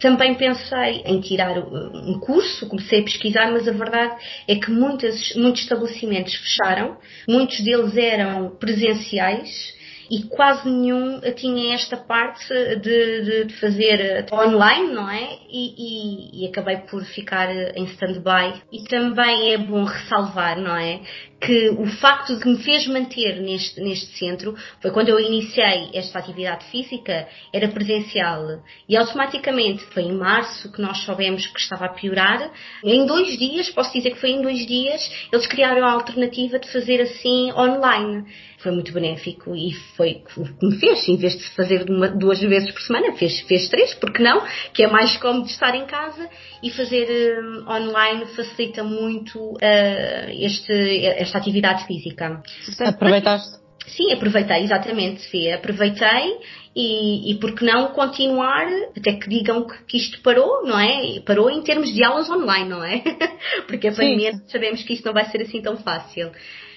[0.00, 5.34] Também pensei em tirar um curso, comecei a pesquisar, mas a verdade é que muitos,
[5.36, 6.96] muitos estabelecimentos fecharam,
[7.28, 9.76] muitos deles eram presenciais
[10.10, 12.48] e quase nenhum tinha esta parte
[12.80, 15.38] de, de fazer online, não é?
[15.50, 18.62] E, e, e acabei por ficar em stand-by.
[18.72, 21.00] E também é bom ressalvar, não é?
[21.40, 26.18] que o facto de me fez manter neste, neste centro foi quando eu iniciei esta
[26.18, 28.60] atividade física, era presencial.
[28.88, 32.50] E automaticamente, foi em março que nós soubemos que estava a piorar.
[32.82, 36.70] Em dois dias, posso dizer que foi em dois dias, eles criaram a alternativa de
[36.72, 38.24] fazer assim online.
[38.58, 42.40] Foi muito benéfico e foi o que me fez, em vez de fazer uma, duas
[42.40, 44.42] vezes por semana, fez, fez três, porque não?
[44.72, 46.28] Que é mais cómodo estar em casa
[46.62, 52.42] e fazer um, online facilita muito uh, este, esta atividade física.
[52.80, 53.58] Aproveitaste?
[53.88, 55.54] Sim, aproveitei, exatamente, Sofia.
[55.54, 56.36] Aproveitei
[56.80, 61.18] e, e por que não continuar, até que digam que, que, isto parou, não é?
[61.26, 63.02] Parou em termos de aulas online, não é?
[63.66, 66.30] Porque a pandemia sabemos que isto não vai ser assim tão fácil.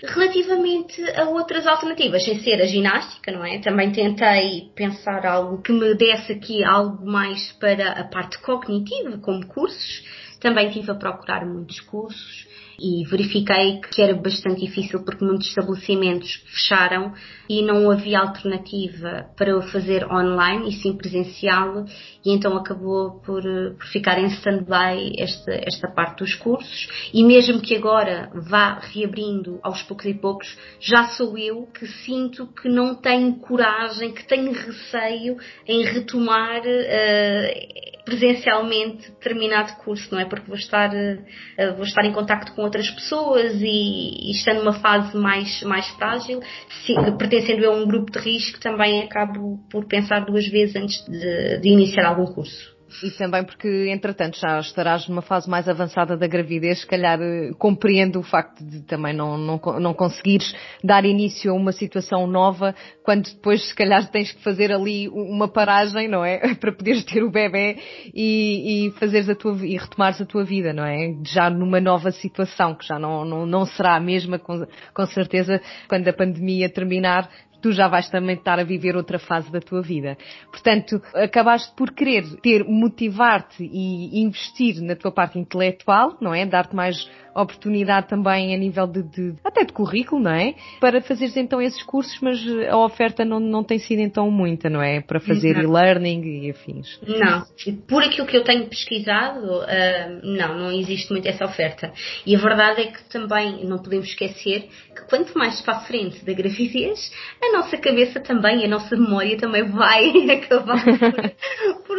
[0.04, 3.60] Relativamente a outras alternativas, sem ser a ginástica, não é?
[3.60, 9.46] Também tentei pensar algo que me desse aqui algo mais para a parte cognitiva, como
[9.46, 10.04] cursos.
[10.40, 12.48] Também estive a procurar muitos cursos
[12.80, 17.14] e verifiquei que era bastante difícil porque muitos estabelecimentos fecharam
[17.50, 21.86] e não havia alternativa para fazer online e sim presencial
[22.24, 27.62] e então acabou por, por ficar em stand-by esta, esta parte dos cursos e mesmo
[27.62, 32.96] que agora vá reabrindo aos poucos e poucos, já sou eu que sinto que não
[32.96, 40.26] tenho coragem, que tenho receio em retomar uh, presencialmente determinado curso, não é?
[40.26, 44.74] Porque vou estar, uh, vou estar em contacto com outras pessoas e, e estando numa
[44.74, 46.42] fase mais, mais frágil,
[46.86, 51.60] se, pertencendo a um grupo de risco, também acabo por pensar duas vezes antes de,
[51.60, 52.82] de iniciar algum curso.
[53.04, 57.52] E também porque, entretanto, já estarás numa fase mais avançada da gravidez, se calhar eh,
[57.58, 62.76] compreendo o facto de também não, não, não conseguires dar início a uma situação nova,
[63.04, 66.54] quando depois, se calhar, tens que fazer ali uma paragem, não é?
[66.60, 67.78] Para poderes ter o bebê
[68.14, 71.16] e, e fazeres a tua, e retomares a tua vida, não é?
[71.26, 75.62] Já numa nova situação, que já não, não, não será a mesma, com, com certeza,
[75.88, 77.30] quando a pandemia terminar,
[77.62, 80.18] tu já vais também estar a viver outra fase da tua vida.
[80.50, 86.46] Portanto, acabaste por querer ter, motivar-te e investir na tua parte intelectual, não é?
[86.46, 90.56] Dar-te mais oportunidade também a nível de, de, até de currículo, não é?
[90.80, 92.40] Para fazeres então esses cursos, mas
[92.70, 95.02] a oferta não, não tem sido então muita, não é?
[95.02, 97.00] Para fazer e-learning e afins.
[97.08, 97.44] Não.
[97.88, 101.92] Por aquilo que eu tenho pesquisado, uh, não, não existe muito essa oferta.
[102.26, 106.24] E a verdade é que também não podemos esquecer que quanto mais para a frente
[106.26, 110.84] da gravidez, a nossa cabeça também, a nossa memória também vai acabar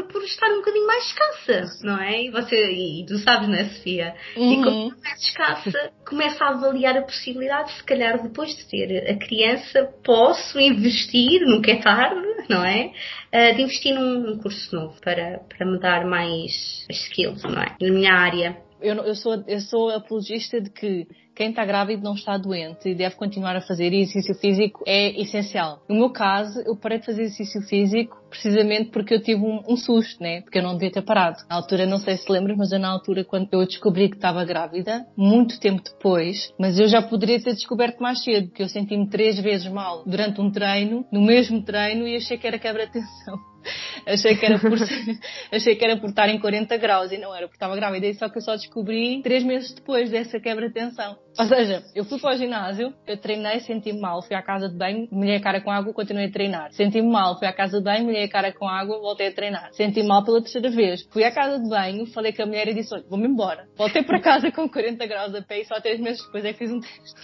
[0.02, 2.22] por, por, estar um bocadinho mais escassa, não é?
[2.22, 4.14] E, você, e tu sabes, não é, Sofia?
[4.36, 4.52] Uhum.
[4.52, 9.88] E como escassa, começa a avaliar a possibilidade, se calhar depois de ter a criança,
[10.04, 12.92] posso investir, nunca é tarde, não é?
[13.32, 17.76] Uh, de investir num, num, curso novo para, para me dar mais skills, não é?
[17.80, 18.56] Na minha área.
[18.80, 22.94] Eu, eu, sou, eu sou apologista de que quem está grávido não está doente e
[22.94, 25.82] deve continuar a fazer exercício físico é essencial.
[25.88, 29.76] No meu caso, eu parei de fazer exercício físico precisamente porque eu tive um, um,
[29.76, 30.40] susto, né?
[30.40, 31.36] Porque eu não devia ter parado.
[31.50, 34.42] Na altura, não sei se lembras, mas eu na altura, quando eu descobri que estava
[34.44, 39.08] grávida, muito tempo depois, mas eu já poderia ter descoberto mais cedo, porque eu senti-me
[39.08, 43.52] três vezes mal durante um treino, no mesmo treino, e achei que era quebra-tensão.
[44.06, 44.72] achei que era por
[45.52, 48.28] achei que era por estar em 40 graus e não era porque estava grávida, só
[48.28, 51.16] que eu só descobri três meses depois dessa quebra-tensão.
[51.38, 54.76] Ou seja, eu fui para o ginásio, eu treinei, senti-me mal, fui à casa de
[54.76, 56.72] banho, molhei a cara com água, continuei a treinar.
[56.72, 59.70] Senti-me mal, fui à casa de banho, molhei a cara com água, voltei a treinar.
[59.72, 61.02] Senti-me mal pela terceira vez.
[61.10, 63.66] Fui à casa de banho, falei com a mulher e disse, olha, vou-me embora.
[63.76, 66.58] Voltei para casa com 40 graus a pé e só três meses depois é que
[66.58, 67.20] fiz um teste.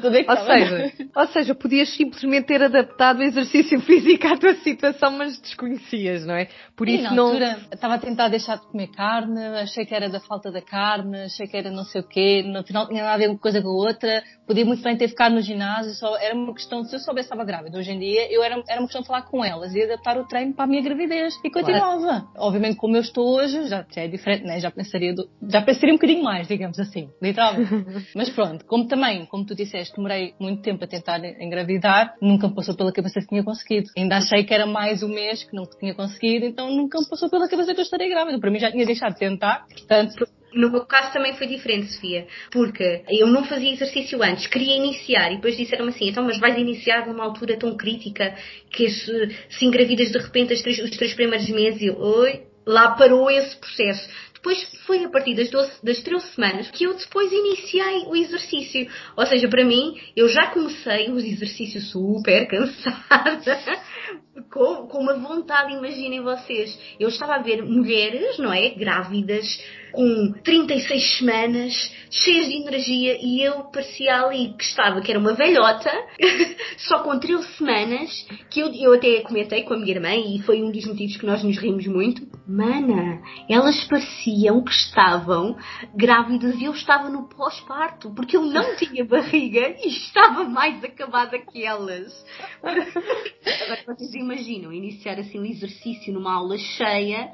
[0.00, 4.54] Saber que ou, seja, ou seja, podias simplesmente ter adaptado o exercício físico à tua
[4.56, 6.48] situação, mas desconhecias, não é?
[6.76, 7.26] Por isso na não...
[7.26, 11.22] altura estava a tentar deixar de comer carne, achei que era da falta da carne,
[11.22, 13.60] achei que era não sei o quê, no final tinha nada a ver uma coisa
[13.60, 16.94] com a outra, podia muito bem ter ficado no ginásio, só era uma questão, se
[16.94, 19.22] eu soubesse que estava grávida hoje em dia, eu era, era uma questão de falar
[19.22, 22.00] com elas e adaptar o treino para a minha gravidez e continuava.
[22.00, 22.28] Claro.
[22.36, 24.60] Obviamente, como eu estou hoje, já, já é diferente, né?
[24.60, 27.72] Já pensaria, do, já pensaria um bocadinho mais, digamos assim, literalmente.
[28.14, 32.54] Mas pronto, como também, como tu disseste, demorei muito tempo a tentar engravidar, nunca me
[32.54, 33.88] passou pela cabeça que tinha conseguido.
[33.96, 37.30] Ainda achei que era mais um mês que não tinha conseguido, então nunca me passou
[37.30, 38.38] pela cabeça que eu estaria grávida.
[38.38, 42.26] Para mim já tinha deixado de tentar, portanto no meu caso também foi diferente, Sofia,
[42.50, 46.58] porque eu não fazia exercício antes, queria iniciar e depois disseram-me assim, então mas vais
[46.58, 48.34] iniciar numa altura tão crítica
[48.70, 52.90] que se, se engravidas de repente três, os três primeiros meses e eu, oi, lá
[52.90, 54.08] parou esse processo.
[54.42, 58.90] Depois foi a partir das, 12, das 13 semanas que eu depois iniciei o exercício.
[59.16, 63.60] Ou seja, para mim, eu já comecei os exercícios super cansada,
[64.50, 66.76] com, com uma vontade, imaginem vocês.
[66.98, 68.70] Eu estava a ver mulheres, não é?
[68.70, 69.46] Grávidas,
[69.92, 75.34] com 36 semanas, cheias de energia, e eu parecia ali que estava, que era uma
[75.34, 75.90] velhota,
[76.78, 80.62] só com 13 semanas, que eu, eu até comentei com a minha irmã, e foi
[80.62, 82.22] um dos motivos que nós nos rimos muito.
[82.46, 85.56] Mana, elas pareciam que estavam
[85.94, 91.38] grávidas e eu estava no pós-parto, porque eu não tinha barriga e estava mais acabada
[91.38, 92.12] que elas.
[92.62, 97.30] Agora vocês imaginam, iniciar assim um exercício numa aula cheia,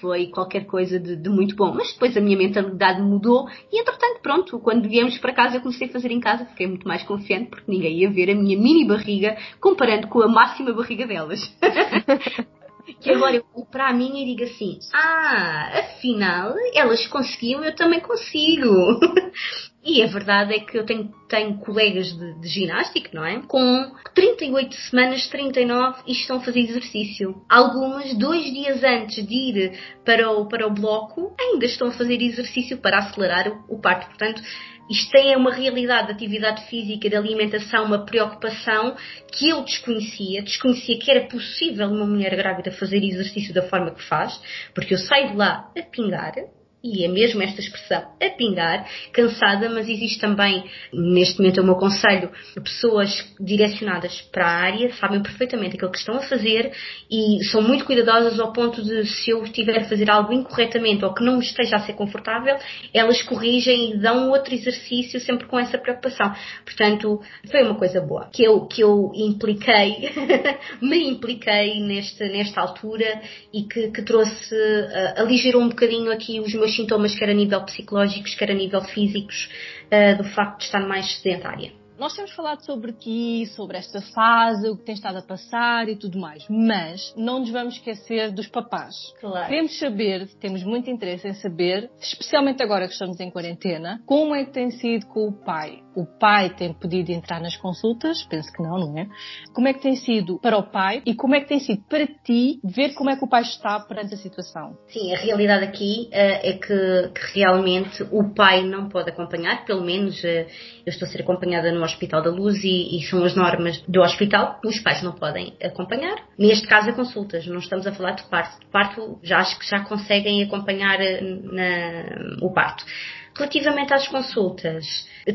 [0.00, 1.72] foi qualquer coisa de, de, muito bom.
[1.74, 5.88] Mas depois a minha mentalidade mudou e, entretanto, pronto, quando viemos para casa eu comecei
[5.88, 8.86] a fazer em casa, fiquei muito mais confiante porque ninguém ia ver a minha mini
[8.86, 11.40] barriga comparando com a máxima barriga delas.
[13.00, 18.00] que agora eu olho para minha e digo assim: Ah, afinal, elas conseguiam, eu também
[18.00, 18.68] consigo.
[19.84, 23.42] E a verdade é que eu tenho, tenho colegas de, de ginástica, não é?
[23.48, 27.42] Com 38 semanas, 39 e estão a fazer exercício.
[27.48, 32.22] Algumas, dois dias antes de ir para o, para o bloco, ainda estão a fazer
[32.22, 34.06] exercício para acelerar o, o parto.
[34.06, 34.40] Portanto,
[34.88, 38.94] isto é uma realidade de atividade física, de alimentação, uma preocupação
[39.32, 40.42] que eu desconhecia.
[40.42, 44.40] Desconhecia que era possível uma mulher grávida fazer exercício da forma que faz,
[44.74, 46.34] porque eu saio de lá a pingar,
[46.82, 51.76] e é mesmo esta expressão, a pingar, cansada, mas existe também, neste momento o meu
[51.76, 52.30] conselho,
[52.62, 56.72] pessoas direcionadas para a área, sabem perfeitamente aquilo que estão a fazer
[57.10, 61.14] e são muito cuidadosas ao ponto de se eu estiver a fazer algo incorretamente ou
[61.14, 62.56] que não me esteja a ser confortável,
[62.92, 66.34] elas corrigem e dão outro exercício sempre com essa preocupação.
[66.64, 70.10] Portanto, foi uma coisa boa que eu, que eu impliquei,
[70.82, 73.20] me impliquei neste, nesta altura
[73.52, 77.64] e que, que trouxe, uh, aligerou um bocadinho aqui os meus sintomas, quer a nível
[77.64, 79.48] psicológicos, quer a nível físicos,
[79.86, 81.81] uh, do facto de estar mais sedentária.
[82.02, 85.94] Nós temos falado sobre ti, sobre esta fase, o que tem estado a passar e
[85.94, 88.92] tudo mais, mas não nos vamos esquecer dos papás.
[89.20, 89.46] Claro.
[89.46, 94.44] Queremos saber, temos muito interesse em saber, especialmente agora que estamos em quarentena, como é
[94.44, 98.22] que tem sido com o pai o pai tem podido entrar nas consultas?
[98.24, 99.06] Penso que não, não é?
[99.52, 102.06] Como é que tem sido para o pai e como é que tem sido para
[102.06, 104.76] ti ver como é que o pai está perante a situação?
[104.88, 109.82] Sim, a realidade aqui uh, é que, que, realmente o pai não pode acompanhar, pelo
[109.82, 110.46] menos uh, eu
[110.86, 114.60] estou a ser acompanhada no Hospital da Luz e, e, são as normas do hospital,
[114.64, 116.16] os pais não podem acompanhar.
[116.38, 118.60] Neste caso, a consultas, não estamos a falar de parto.
[118.60, 122.84] De parto, já acho que já conseguem acompanhar eh, na, o parto.
[123.34, 124.84] Relativamente às consultas,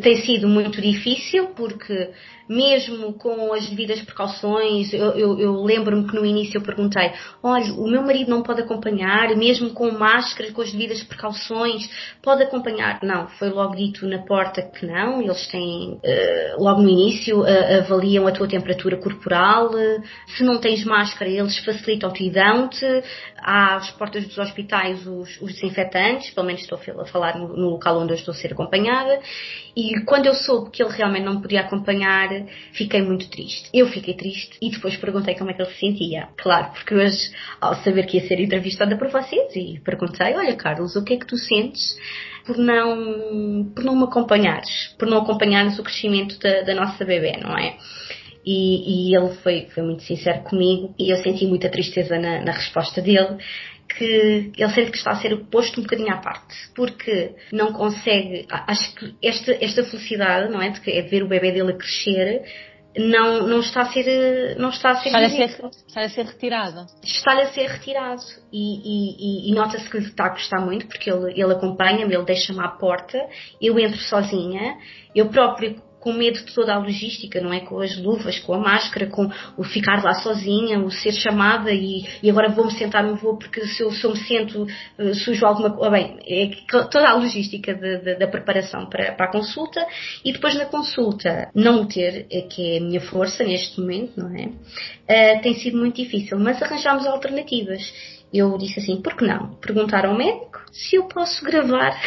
[0.02, 2.12] tem sido muito difícil porque
[2.48, 7.12] mesmo com as devidas precauções, eu, eu, eu lembro-me que no início eu perguntei,
[7.44, 11.90] olha, o meu marido não pode acompanhar, mesmo com máscara, com as devidas precauções,
[12.22, 13.00] pode acompanhar?
[13.04, 17.44] Não, foi logo dito na porta que não, eles têm, uh, logo no início,
[17.80, 19.72] avaliam a tua temperatura corporal,
[20.38, 22.86] se não tens máscara, eles facilitam-te e dão-te,
[23.38, 27.87] às portas dos hospitais os, os desinfetantes, pelo menos estou a falar no, no local
[27.94, 29.20] onde eu estou a ser acompanhada,
[29.76, 32.30] e quando eu soube que ele realmente não podia acompanhar,
[32.72, 33.70] fiquei muito triste.
[33.72, 36.30] Eu fiquei triste e depois perguntei como é que ele se sentia.
[36.36, 37.30] Claro, porque hoje,
[37.62, 41.18] ao saber que ia ser entrevistada por vocês, e perguntei: Olha, Carlos, o que é
[41.18, 41.96] que tu sentes
[42.44, 44.96] por não, por não me acompanhares?
[44.98, 47.78] Por não acompanhares o crescimento da, da nossa bebê, não é?
[48.44, 52.54] E, e, ele foi, foi muito sincero comigo e eu senti muita tristeza na, na
[52.54, 53.38] resposta dele
[53.98, 58.46] que ele sente que está a ser posto um bocadinho à parte, porque não consegue,
[58.50, 61.76] acho que esta, esta felicidade, não é, de, é de ver o bebê dele a
[61.76, 62.44] crescer,
[62.98, 66.26] não, não está a ser não está a ser está a ser, está a ser
[66.26, 66.86] retirada.
[67.04, 68.22] Está-lhe a ser retirado.
[68.52, 72.26] E, e, e nota-se que lhe está a gostar muito porque ele, ele acompanha-me, ele
[72.26, 73.20] deixa-me à porta
[73.62, 74.78] eu entro sozinha
[75.14, 77.60] eu próprio com medo de toda a logística, não é?
[77.62, 82.06] Com as luvas, com a máscara, com o ficar lá sozinha, o ser chamada e,
[82.22, 85.46] e agora vou-me sentar no voo porque se eu, se eu me sento uh, sujo
[85.46, 85.92] alguma coisa.
[85.92, 89.86] Bem, é toda a logística de, de, da preparação para, para a consulta
[90.24, 94.36] e depois na consulta não ter, é que é a minha força neste momento, não
[94.36, 94.46] é?
[94.48, 97.82] Uh, tem sido muito difícil, mas arranjámos alternativas.
[98.34, 99.56] Eu disse assim, por que não?
[99.56, 101.98] Perguntar ao médico se eu posso gravar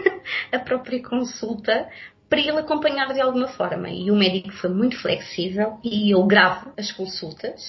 [0.52, 1.88] a própria consulta
[2.30, 3.90] para ele acompanhar de alguma forma.
[3.90, 7.60] E o médico foi muito flexível e eu gravo as consultas.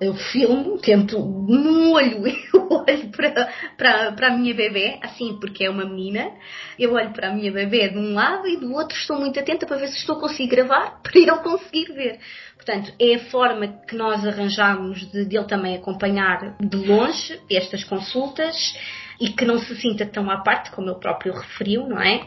[0.00, 5.66] Eu filmo, tento no olho, eu olho para, para, para a minha bebê, assim, porque
[5.66, 6.30] é uma menina,
[6.78, 9.66] eu olho para a minha bebê de um lado e do outro estou muito atenta
[9.66, 12.18] para ver se estou a conseguir gravar, para ele conseguir ver.
[12.56, 17.84] Portanto, é a forma que nós arranjamos de, de ele também acompanhar de longe estas
[17.84, 18.74] consultas
[19.20, 22.26] e que não se sinta tão à parte, como ele próprio referiu, não é?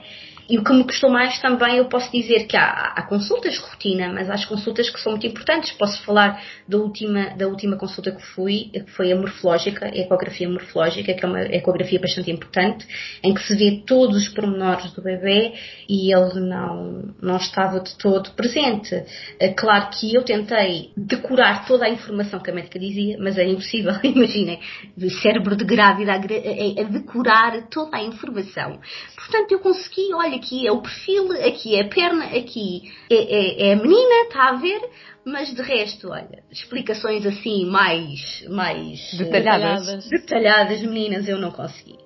[0.50, 3.60] E o que me custou mais também, eu posso dizer que há, há, consultas de
[3.60, 5.72] rotina, mas há as consultas que são muito importantes.
[5.72, 10.50] Posso falar da última, da última consulta que fui, que foi a morfológica, a ecografia
[10.50, 12.86] morfológica, que é uma ecografia bastante importante,
[13.24, 15.54] em que se vê todos os pormenores do bebê
[15.88, 19.04] e ele não, não estava de todo presente.
[19.40, 23.46] É claro que eu tentei decorar toda a informação que a médica dizia, mas é
[23.46, 24.60] impossível, imaginem,
[24.98, 28.80] o cérebro de grávida a, a, a decorar toda a informação.
[29.16, 33.70] Portanto, eu consegui, olha, aqui é o perfil, aqui é a perna, aqui é, é,
[33.70, 34.82] é a menina, está a ver?
[35.26, 40.08] Mas de resto, olha, explicações assim mais, mais detalhadas.
[40.10, 41.98] detalhadas, meninas, eu não consegui.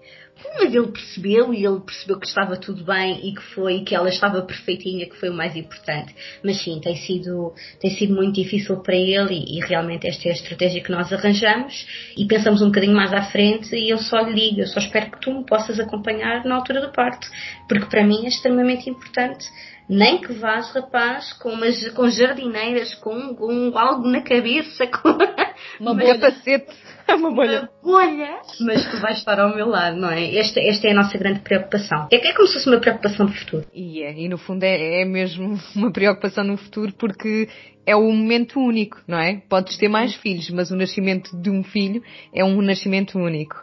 [0.59, 4.09] Mas ele percebeu e ele percebeu que estava tudo bem e que foi que ela
[4.09, 6.13] estava perfeitinha, que foi o mais importante.
[6.43, 10.31] Mas sim, tem sido, tem sido muito difícil para ele e, e realmente esta é
[10.31, 14.19] a estratégia que nós arranjamos e pensamos um bocadinho mais à frente e eu só
[14.19, 17.27] lhe digo, eu só espero que tu me possas acompanhar na altura do parto,
[17.67, 19.47] porque para mim é extremamente importante
[19.89, 25.17] nem que vás, rapaz, com, umas, com jardineiras, com, com algo na cabeça, com
[25.79, 26.19] uma bolha.
[27.07, 27.19] Capacete.
[27.19, 27.69] uma bolha.
[27.83, 30.35] Uma bolha, mas tu vais estar ao meu lado, não é?
[30.37, 32.07] Esta, esta é a nossa grande preocupação.
[32.11, 33.65] É, é como se fosse uma preocupação do futuro.
[33.73, 37.47] E, é, e no fundo é, é mesmo uma preocupação no futuro porque
[37.85, 39.41] é um momento único, não é?
[39.49, 43.55] Podes ter mais filhos, mas o nascimento de um filho é um nascimento único.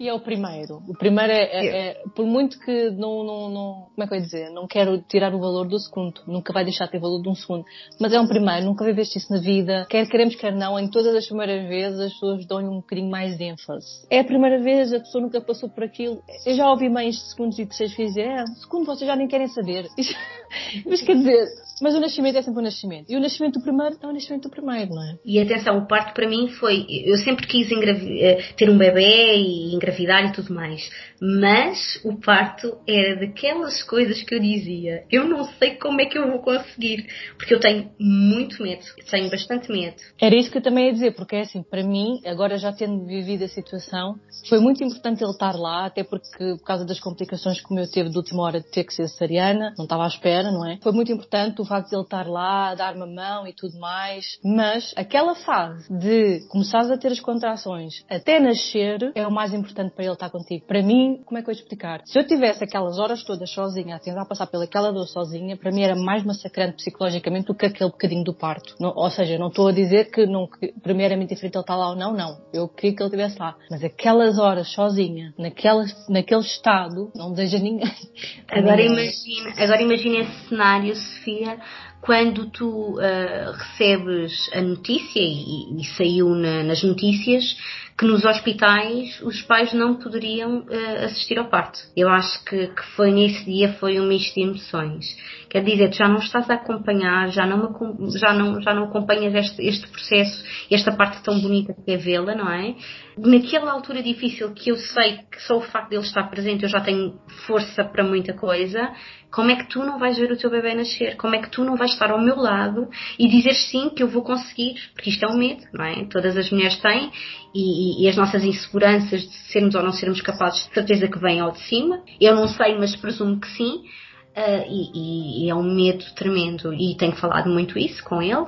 [0.00, 0.82] E é o primeiro.
[0.88, 4.16] O primeiro é, é, é, por muito que não, não, não, como é que eu
[4.16, 4.50] ia dizer?
[4.50, 6.22] Não quero tirar o valor do segundo.
[6.26, 7.66] Nunca vai deixar de ter valor de um segundo.
[8.00, 8.64] Mas é um primeiro.
[8.64, 9.86] Nunca viveste isso na vida.
[9.90, 10.78] Quer queremos, quer não.
[10.78, 14.06] Em todas as primeiras vezes as pessoas dão-lhe um bocadinho mais de ênfase.
[14.08, 16.22] É a primeira vez, a pessoa nunca passou por aquilo.
[16.46, 19.28] Eu já ouvi mães de segundos e terceiros filhos dizer, é, segundo vocês já nem
[19.28, 19.86] querem saber.
[20.86, 21.46] Mas quer dizer,
[21.80, 23.08] mas o nascimento é sempre o nascimento.
[23.08, 25.16] E o nascimento do primeiro é o nascimento do primeiro, não é?
[25.24, 26.84] E atenção, o parto para mim foi.
[26.88, 30.90] Eu sempre quis eh, ter um bebê e engravidar e tudo mais.
[31.20, 36.18] Mas o parto era daquelas coisas que eu dizia: eu não sei como é que
[36.18, 37.06] eu vou conseguir.
[37.36, 38.84] Porque eu tenho muito medo.
[39.10, 39.96] Tenho bastante medo.
[40.20, 43.04] Era isso que eu também ia dizer, porque é assim, para mim, agora já tendo
[43.06, 47.60] vivido a situação, foi muito importante ele estar lá, até porque por causa das complicações
[47.60, 50.08] que o meu teve de última hora de ter que ser cesariana, não estava à
[50.08, 50.78] espera, não é?
[50.82, 54.38] Foi muito importante o facto de ele estar lá, dar-me a mão e tudo mais,
[54.44, 59.79] mas aquela fase de começares a ter as contrações até nascer é o mais importante
[59.88, 60.66] para ele estar contigo.
[60.66, 62.02] Para mim, como é que eu ia explicar?
[62.04, 65.82] Se eu tivesse aquelas horas todas sozinha, a tentar passar pelaquela dor sozinha, para mim
[65.82, 68.74] era mais massacrante psicologicamente do que aquele bocadinho do parto.
[68.78, 71.90] Não, ou seja, não estou a dizer que, não, que primeiramente diferente ele estar lá
[71.90, 72.38] ou não, não.
[72.52, 73.56] Eu queria que ele estivesse lá.
[73.70, 77.90] Mas aquelas horas sozinha, naquela, naquele estado, não deseja ninguém.
[78.50, 81.58] Agora imagina, agora imagina esse cenário, Sofia,
[82.00, 87.56] quando tu uh, recebes a notícia, e, e saiu na, nas notícias,
[87.98, 91.78] que nos hospitais os pais não poderiam uh, assistir ao parto.
[91.96, 95.04] Eu acho que, que, foi nesse dia foi um misto de emoções.
[95.50, 97.74] Quer dizer, já não estás a acompanhar, já não,
[98.16, 102.34] já não, já não acompanhas este, este processo, esta parte tão bonita que é vê-la,
[102.34, 102.74] não é?
[103.18, 106.68] Naquela altura difícil que eu sei que só o facto de ele estar presente eu
[106.68, 108.92] já tenho força para muita coisa,
[109.30, 111.16] como é que tu não vais ver o teu bebê nascer?
[111.16, 114.08] Como é que tu não vais estar ao meu lado e dizer sim que eu
[114.08, 114.74] vou conseguir?
[114.92, 116.04] Porque isto é um medo, não é?
[116.06, 117.10] Todas as mulheres têm
[117.54, 121.40] e, e, as nossas inseguranças de sermos ou não sermos capazes, de certeza que vêm
[121.40, 122.02] ao de cima.
[122.20, 123.84] Eu não sei, mas presumo que sim.
[124.30, 128.46] Uh, e, e, é um medo tremendo e tenho falado muito isso com ele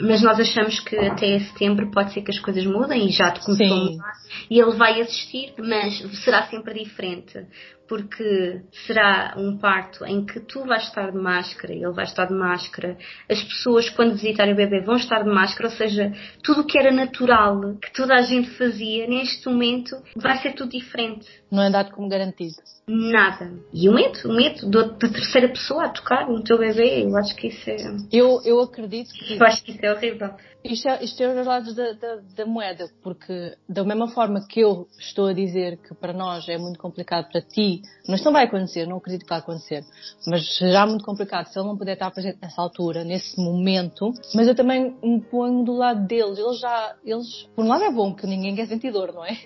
[0.00, 3.40] mas nós achamos que até setembro pode ser que as coisas mudem e já te
[3.40, 4.12] começou a mudar
[4.50, 7.46] e ele vai assistir, mas será sempre diferente
[7.88, 12.34] porque será um parto em que tu vais estar de máscara, ele vai estar de
[12.34, 12.96] máscara,
[13.28, 16.12] as pessoas quando visitarem o bebê vão estar de máscara, ou seja,
[16.42, 20.70] tudo o que era natural, que toda a gente fazia, neste momento vai ser tudo
[20.70, 21.26] diferente.
[21.50, 22.54] Não é dado como garantido.
[22.86, 23.52] Nada.
[23.72, 27.36] E o medo, o medo da terceira pessoa a tocar no teu bebê, eu acho
[27.36, 27.76] que isso é.
[28.10, 29.34] Eu, eu acredito que.
[29.34, 30.30] Eu acho que isso é horrível.
[30.64, 34.60] Isto é, isto é os lados da, da, da, moeda, porque da mesma forma que
[34.60, 38.44] eu estou a dizer que para nós é muito complicado, para ti, mas não vai
[38.44, 39.84] acontecer, não acredito que vai acontecer,
[40.24, 44.12] mas já é muito complicado se ele não puder estar presente nessa altura, nesse momento,
[44.34, 47.90] mas eu também me ponho do lado deles, eles já, eles, por um lado é
[47.90, 49.36] bom, porque ninguém quer sentir dor, não é?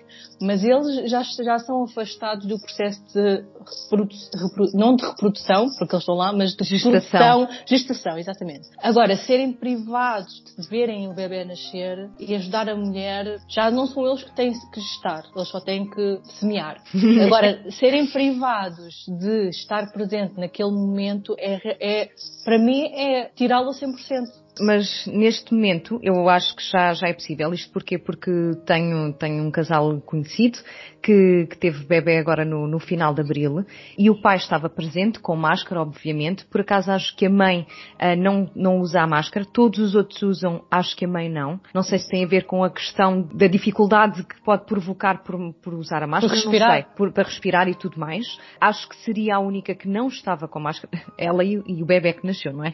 [0.41, 3.43] Mas eles já, já são afastados do processo de
[3.85, 7.49] reprodu, não de reprodução, porque eles estão lá, mas de gestação.
[7.67, 8.69] Gestação, exatamente.
[8.83, 14.07] Agora, serem privados de verem o bebê nascer e ajudar a mulher, já não são
[14.07, 16.83] eles que têm que gestar, eles só têm que semear.
[17.25, 22.11] Agora, serem privados de estar presente naquele momento é, é
[22.45, 27.13] para mim é tirá-lo a 100% mas neste momento eu acho que já, já é
[27.13, 27.53] possível.
[27.53, 27.99] Isto porquê?
[27.99, 28.31] Porque
[28.67, 30.59] tenho, tenho um casal conhecido
[31.03, 33.65] que, que teve bebê agora no, no, final de abril
[33.99, 36.45] e o pai estava presente com máscara, obviamente.
[36.47, 39.45] Por acaso acho que a mãe uh, não, não usa a máscara.
[39.45, 41.61] Todos os outros usam, acho que a mãe não.
[41.75, 45.37] Não sei se tem a ver com a questão da dificuldade que pode provocar por,
[45.63, 46.33] por usar a máscara.
[46.33, 46.69] Por respirar.
[46.69, 48.25] Não sei, por, para respirar e tudo mais.
[48.61, 51.03] Acho que seria a única que não estava com máscara.
[51.19, 52.73] Ela e, e o bebê que nasceu, não é?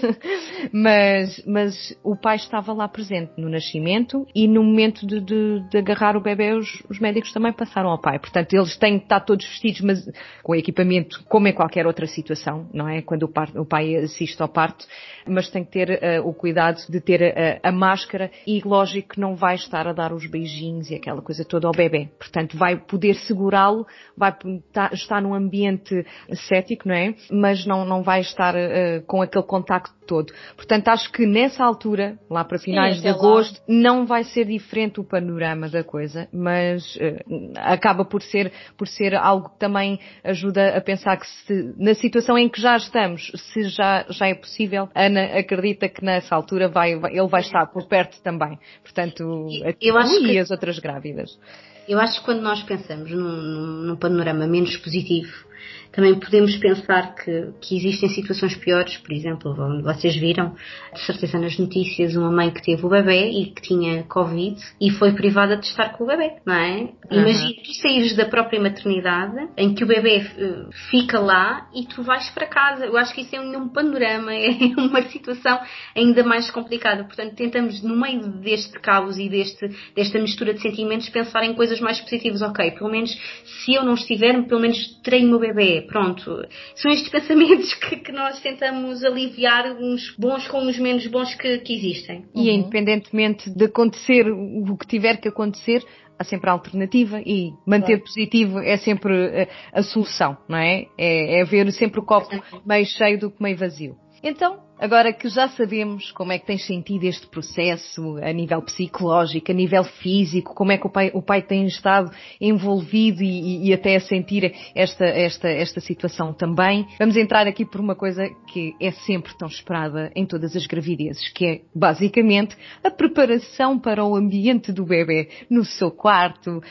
[0.72, 5.60] mas mas, mas o pai estava lá presente no nascimento e no momento de, de,
[5.70, 8.18] de agarrar o bebê os, os, médicos também passaram ao pai.
[8.18, 10.10] Portanto, eles têm que estar todos vestidos, mas
[10.42, 13.00] com equipamento como em qualquer outra situação, não é?
[13.00, 14.84] Quando o, par, o pai assiste ao parto,
[15.26, 17.22] mas tem que ter uh, o cuidado de ter
[17.62, 21.22] a, a, máscara e lógico que não vai estar a dar os beijinhos e aquela
[21.22, 22.10] coisa toda ao bebê.
[22.18, 24.36] Portanto, vai poder segurá-lo, vai
[24.70, 26.04] tá, estar num ambiente
[26.48, 27.14] cético, não é?
[27.30, 30.32] Mas não, não vai estar uh, com aquele contacto todo.
[30.56, 33.64] Portanto, acho que nessa altura, lá para finais Sim, de agosto, lá.
[33.68, 39.14] não vai ser diferente o panorama da coisa, mas uh, acaba por ser, por ser
[39.14, 43.68] algo que também ajuda a pensar que se, na situação em que já estamos, se
[43.68, 47.86] já, já é possível, Ana acredita que nessa altura vai, vai ele vai estar por
[47.86, 48.58] perto também.
[48.82, 49.46] Portanto,
[49.80, 50.38] eu acho e que...
[50.38, 51.38] as outras grávidas.
[51.86, 55.49] Eu acho que quando nós pensamos num, num panorama menos positivo,
[55.92, 60.54] também podemos pensar que, que existem situações piores, por exemplo, vocês viram,
[60.94, 64.90] de certeza nas notícias, uma mãe que teve o bebê e que tinha Covid e
[64.90, 66.80] foi privada de estar com o bebê, não é?
[67.10, 67.20] Uhum.
[67.20, 72.02] Imagina tu saíres da própria maternidade em que o bebê eh, fica lá e tu
[72.02, 72.86] vais para casa.
[72.86, 75.58] Eu acho que isso é um panorama, é uma situação
[75.96, 77.04] ainda mais complicada.
[77.04, 81.80] Portanto, tentamos, no meio deste caos e deste, desta mistura de sentimentos, pensar em coisas
[81.80, 82.42] mais positivas.
[82.42, 83.10] Ok, pelo menos
[83.44, 86.44] se eu não estiver, pelo menos terei o meu bebê Pronto.
[86.74, 91.58] São estes pensamentos que, que nós tentamos aliviar, uns bons com os menos bons que,
[91.58, 92.24] que existem.
[92.34, 92.56] E uhum.
[92.56, 95.84] independentemente de acontecer o que tiver que acontecer,
[96.18, 98.04] há sempre a alternativa e manter claro.
[98.04, 100.86] positivo é sempre a, a, solução, não é?
[100.98, 101.40] é?
[101.40, 102.28] É ver sempre o copo
[102.66, 103.96] meio cheio do que meio vazio.
[104.22, 109.52] Então, Agora que já sabemos como é que tens sentido este processo a nível psicológico,
[109.52, 112.10] a nível físico, como é que o pai, o pai tem estado
[112.40, 117.78] envolvido e, e, até a sentir esta, esta, esta situação também, vamos entrar aqui por
[117.78, 122.90] uma coisa que é sempre tão esperada em todas as gravidezes, que é basicamente a
[122.90, 126.62] preparação para o ambiente do bebê, no seu quarto,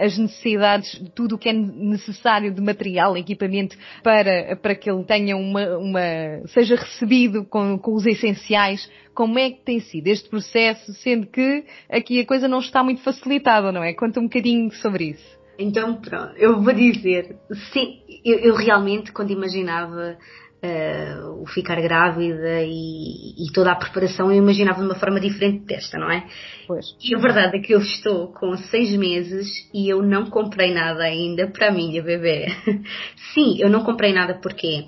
[0.00, 5.36] as necessidades, tudo o que é necessário de material, equipamento para, para que ele tenha
[5.36, 6.00] uma, uma
[6.48, 8.90] seja recebido com, com os essenciais.
[9.14, 13.02] Como é que tem sido este processo, sendo que aqui a coisa não está muito
[13.02, 13.92] facilitada, não é?
[13.92, 15.38] Conta um bocadinho sobre isso.
[15.58, 17.36] Então, pronto, eu vou dizer,
[17.72, 20.16] sim, eu, eu realmente, quando imaginava
[20.62, 25.66] uh, o ficar grávida e, e, toda a preparação, eu imaginava de uma forma diferente
[25.66, 26.24] desta, não é?
[26.66, 26.86] Pois.
[27.04, 31.04] E a verdade é que eu estou com seis meses e eu não comprei nada
[31.04, 32.46] ainda para a minha bebê.
[33.34, 34.86] sim, eu não comprei nada porque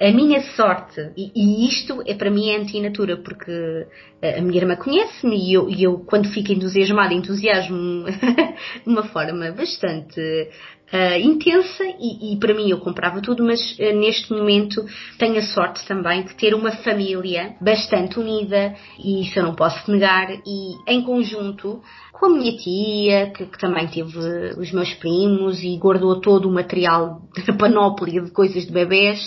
[0.00, 3.86] a minha sorte, e, e, isto é para mim é antinatura, porque
[4.22, 8.04] a minha irmã conhece-me e eu, eu, quando fico entusiasmada, entusiasmo
[8.84, 13.98] de uma forma bastante uh, intensa e, e, para mim eu comprava tudo, mas uh,
[13.98, 14.84] neste momento
[15.18, 19.90] tenho a sorte também de ter uma família bastante unida e isso eu não posso
[19.90, 21.82] negar e em conjunto
[22.12, 24.18] com a minha tia, que, que também teve
[24.58, 29.18] os meus primos e guardou todo o material da panóplia de coisas de bebés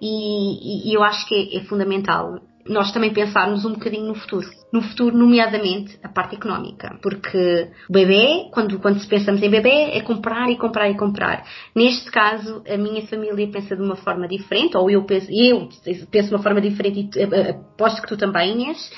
[0.00, 4.46] e, e, eu acho que é, é fundamental nós também pensarmos um bocadinho no futuro.
[4.72, 6.98] No futuro, nomeadamente, a parte económica.
[7.00, 11.44] Porque o bebê, quando, quando pensamos em bebê, é comprar e comprar e comprar.
[11.74, 15.68] Neste caso, a minha família pensa de uma forma diferente, ou eu penso, eu
[16.10, 18.90] penso de uma forma diferente e eh, aposto que tu também, Inês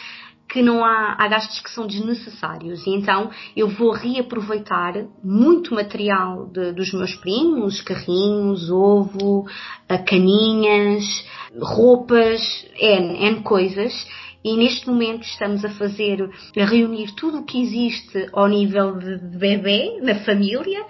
[0.48, 2.86] que não há, há gastos que são desnecessários.
[2.86, 9.46] E então eu vou reaproveitar muito material de, dos meus primos, carrinhos, ovo,
[10.06, 11.04] caninhas,
[11.60, 12.40] roupas,
[12.80, 13.92] N, N coisas.
[14.44, 19.18] E neste momento estamos a fazer, a reunir tudo o que existe ao nível de
[19.36, 20.86] bebê na família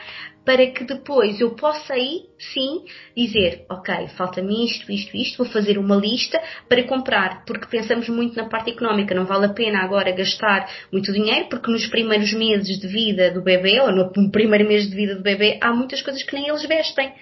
[0.48, 2.82] para que depois eu possa aí, sim,
[3.14, 8.34] dizer, ok, falta-me isto, isto, isto, vou fazer uma lista para comprar, porque pensamos muito
[8.34, 12.80] na parte económica, não vale a pena agora gastar muito dinheiro, porque nos primeiros meses
[12.80, 16.22] de vida do bebê, ou no primeiro mês de vida do bebê, há muitas coisas
[16.22, 17.12] que nem eles vestem.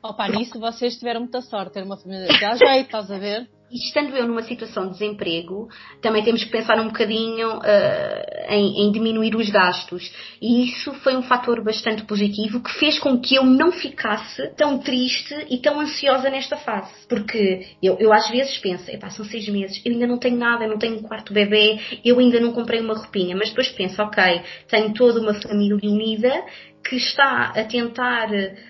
[0.00, 3.48] Opa, nisso vocês tiveram muita sorte, ter uma família de jeito, estás a ver?
[3.76, 5.68] Estando eu numa situação de desemprego,
[6.00, 7.62] também temos que pensar um bocadinho uh,
[8.48, 10.10] em, em, diminuir os gastos.
[10.40, 14.78] E isso foi um fator bastante positivo que fez com que eu não ficasse tão
[14.78, 16.90] triste e tão ansiosa nesta fase.
[17.08, 20.64] Porque eu, eu às vezes penso, epá, são seis meses, eu ainda não tenho nada,
[20.64, 23.36] eu não tenho um quarto bebê, eu ainda não comprei uma roupinha.
[23.36, 26.44] Mas depois penso, ok, tenho toda uma família unida
[26.88, 28.28] que está a tentar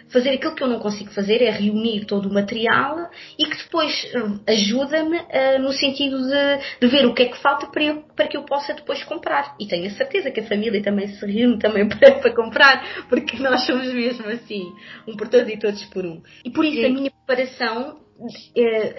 [0.09, 3.93] fazer aquilo que eu não consigo fazer, é reunir todo o material e que depois
[4.13, 8.03] eh, ajuda-me uh, no sentido de, de, ver o que é que falta para, eu,
[8.15, 9.55] para que eu possa depois comprar.
[9.61, 13.37] E tenho a certeza que a família também se reúne também para, para comprar, porque
[13.39, 14.65] nós somos mesmo assim,
[15.07, 16.23] um por todos e todos por um.
[16.45, 18.07] E por isso a minha preparação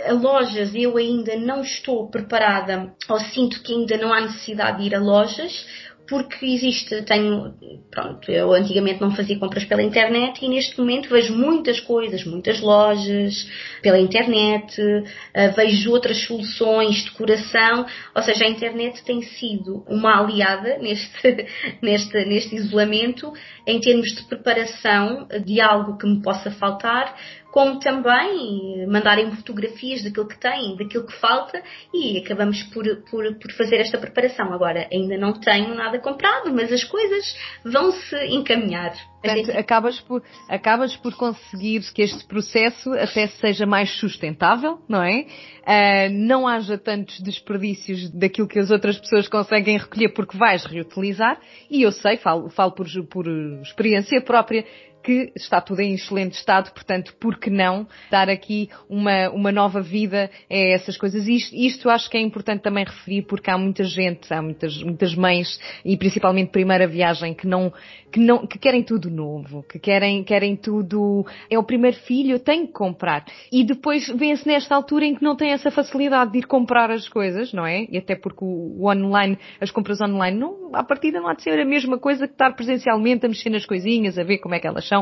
[0.08, 4.88] a lojas eu ainda não estou preparada ou sinto que ainda não há necessidade de
[4.88, 5.66] ir a lojas
[6.08, 7.54] porque existe, tenho,
[7.92, 12.62] pronto, eu antigamente não fazia compras pela internet e neste momento vejo muitas coisas, muitas
[12.62, 13.50] lojas
[13.82, 17.86] pela internet, uh, vejo outras soluções, decoração,
[18.16, 21.48] ou seja, a internet tem sido uma aliada neste,
[21.82, 23.34] neste, neste isolamento
[23.66, 27.16] em termos de preparação de algo que me possa faltar,
[27.58, 31.60] como também mandarem fotografias daquilo que têm, daquilo que falta
[31.92, 34.54] e acabamos por, por, por fazer esta preparação.
[34.54, 37.36] Agora, ainda não tenho nada comprado, mas as coisas
[37.66, 38.94] vão se encaminhar.
[39.24, 45.26] Portanto, acabas por, acabas por conseguir que este processo até seja mais sustentável, não é?
[45.64, 51.40] Uh, não haja tantos desperdícios daquilo que as outras pessoas conseguem recolher porque vais reutilizar.
[51.72, 53.28] E eu sei, falo, falo por, por
[53.64, 54.64] experiência própria,
[55.08, 59.82] que está tudo em excelente estado, portanto, por que não dar aqui uma, uma nova
[59.82, 61.26] vida a essas coisas?
[61.26, 65.16] Isto, isto acho que é importante também referir porque há muita gente, há muitas, muitas
[65.16, 67.72] mães e principalmente primeira viagem que não,
[68.12, 72.40] que não, que querem tudo novo, que querem, querem tudo, é o primeiro filho, eu
[72.40, 73.24] tenho que comprar.
[73.50, 77.08] E depois vem-se nesta altura em que não tem essa facilidade de ir comprar as
[77.08, 77.88] coisas, não é?
[77.90, 81.44] E até porque o, o online, as compras online, não, à partida não há de
[81.44, 84.60] ser a mesma coisa que estar presencialmente a mexer nas coisinhas, a ver como é
[84.60, 84.97] que elas são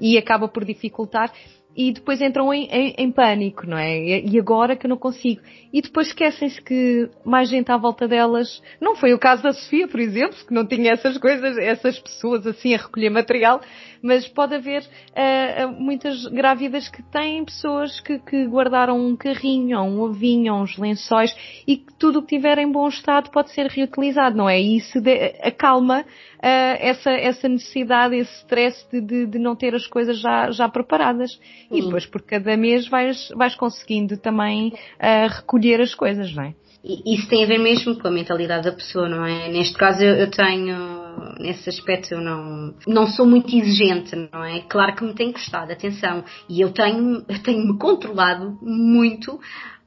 [0.00, 1.32] e acaba por dificultar
[1.78, 4.20] e depois entram em, em, em, pânico, não é?
[4.20, 5.40] E agora que eu não consigo.
[5.72, 8.60] E depois esquecem-se que mais gente à volta delas.
[8.80, 12.44] Não foi o caso da Sofia, por exemplo, que não tinha essas coisas, essas pessoas
[12.48, 13.60] assim a recolher material,
[14.02, 19.86] mas pode haver uh, muitas grávidas que têm pessoas que, que, guardaram um carrinho, ou
[19.86, 21.32] um ovinho, ou uns lençóis
[21.64, 24.60] e que tudo o que tiver em bom estado pode ser reutilizado, não é?
[24.60, 26.04] E isso de, acalma
[26.40, 31.38] essa, essa necessidade, esse stress de, de, de, não ter as coisas já, já preparadas.
[31.70, 36.54] E depois por cada mês vais, vais conseguindo também uh, recolher as coisas, não é?
[36.84, 39.48] Isso tem a ver mesmo com a mentalidade da pessoa, não é?
[39.50, 44.60] Neste caso eu, eu tenho, nesse aspecto eu não, não sou muito exigente, não é?
[44.60, 49.40] Claro que me tem gostado, atenção, e eu tenho, tenho me controlado muito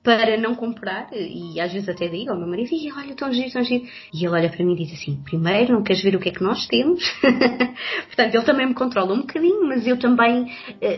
[0.04, 3.52] para não comprar, e às vezes até digo ao meu marido, e olha, tão giro,
[3.52, 3.86] tão giro.
[4.12, 6.32] E ele olha para mim e diz assim, primeiro, não queres ver o que é
[6.32, 7.04] que nós temos?
[8.08, 10.48] Portanto, ele também me controla um bocadinho, mas eu também uh,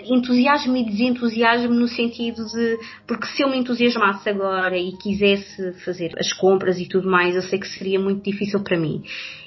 [0.06, 6.14] entusiasmo e desentusiasmo no sentido de, porque se eu me entusiasmasse agora e quisesse fazer
[6.18, 9.04] as compras e tudo mais, eu sei que seria muito difícil para mim.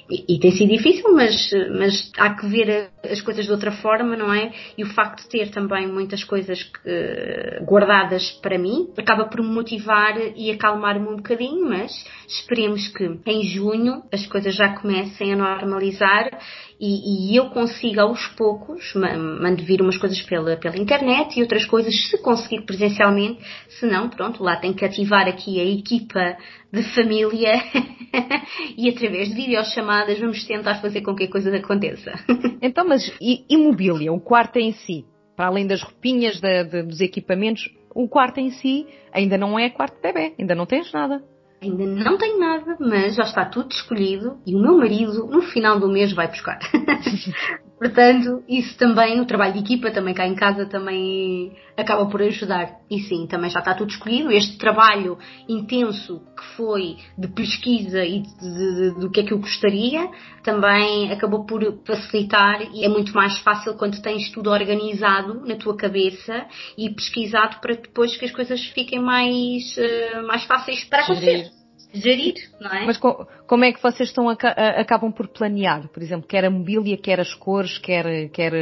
[0.09, 4.15] E, e, tem sido difícil, mas, mas há que ver as coisas de outra forma,
[4.15, 4.53] não é?
[4.77, 9.49] E o facto de ter também muitas coisas que, guardadas para mim acaba por me
[9.49, 11.91] motivar e acalmar-me um bocadinho, mas
[12.27, 16.29] esperemos que em junho as coisas já comecem a normalizar
[16.79, 21.65] e, e eu consiga aos poucos, mando vir umas coisas pela, pela internet e outras
[21.65, 26.37] coisas se conseguir presencialmente, se não, pronto, lá tem que ativar aqui a equipa
[26.71, 27.53] de família
[28.77, 32.11] e através de videochamadas vamos tentar fazer com que a coisa aconteça.
[32.59, 33.13] Então, mas
[33.47, 35.05] imobília, o quarto em si,
[35.35, 39.69] para além das roupinhas, de, de, dos equipamentos, o quarto em si ainda não é
[39.69, 41.23] quarto bebê, ainda não tens nada.
[41.61, 45.79] Ainda não tenho nada, mas já está tudo escolhido e o meu marido, no final
[45.79, 46.59] do mês, vai buscar.
[47.77, 52.79] Portanto, isso também, o trabalho de equipa também cá em casa também acaba por ajudar.
[52.89, 54.31] E sim, também já está tudo escolhido.
[54.31, 55.17] Este trabalho
[55.47, 58.23] intenso que foi de pesquisa e
[58.99, 60.09] do que é que eu gostaria,
[60.43, 65.77] também acabou por facilitar e é muito mais fácil quando tens tudo organizado na tua
[65.77, 71.56] cabeça e pesquisado para depois que as coisas fiquem mais, uh, mais fáceis para acontecer
[71.93, 72.85] gerir, não é?
[72.85, 75.87] Mas co como é que vocês estão a, a, acabam por planear?
[75.89, 78.53] Por exemplo, quer a mobília, quer as cores, quer, quer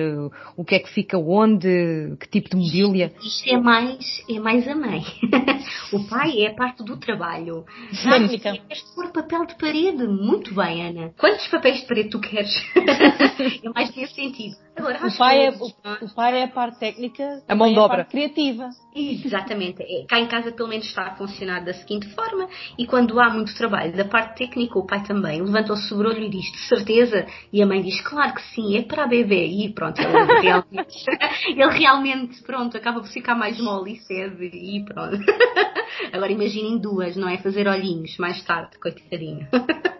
[0.55, 3.11] o que é que fica onde, que tipo de mobília?
[3.21, 5.01] Isto é mais, é mais a mãe.
[5.91, 7.65] o pai é a parte do trabalho.
[8.03, 8.53] Técnica.
[8.67, 10.07] Queres pôr papel de parede?
[10.07, 11.13] Muito bem, Ana.
[11.17, 12.53] Quantos papéis de parede tu queres?
[13.63, 14.64] é mais nesse sentido.
[14.75, 17.99] Agora, o, pai é, o, o, pai é a parte técnica, a mão de obra.
[17.99, 18.69] É a parte criativa.
[18.93, 19.81] Exatamente.
[19.81, 22.47] É, cá em casa pelo menos está a funcionar da seguinte forma
[22.77, 26.23] e quando há muito trabalho da parte técnica, o pai também levantou-se sobre o olho
[26.23, 29.47] e diz de certeza e a mãe diz claro que sim, é para a bebê
[29.47, 30.11] e pronto, ele
[30.41, 31.05] realmente,
[31.47, 35.17] ele realmente pronto, acaba por ficar mais mole e cede e pronto.
[36.11, 37.37] Agora imaginem duas, não é?
[37.37, 39.47] Fazer olhinhos mais tarde, coitadinho.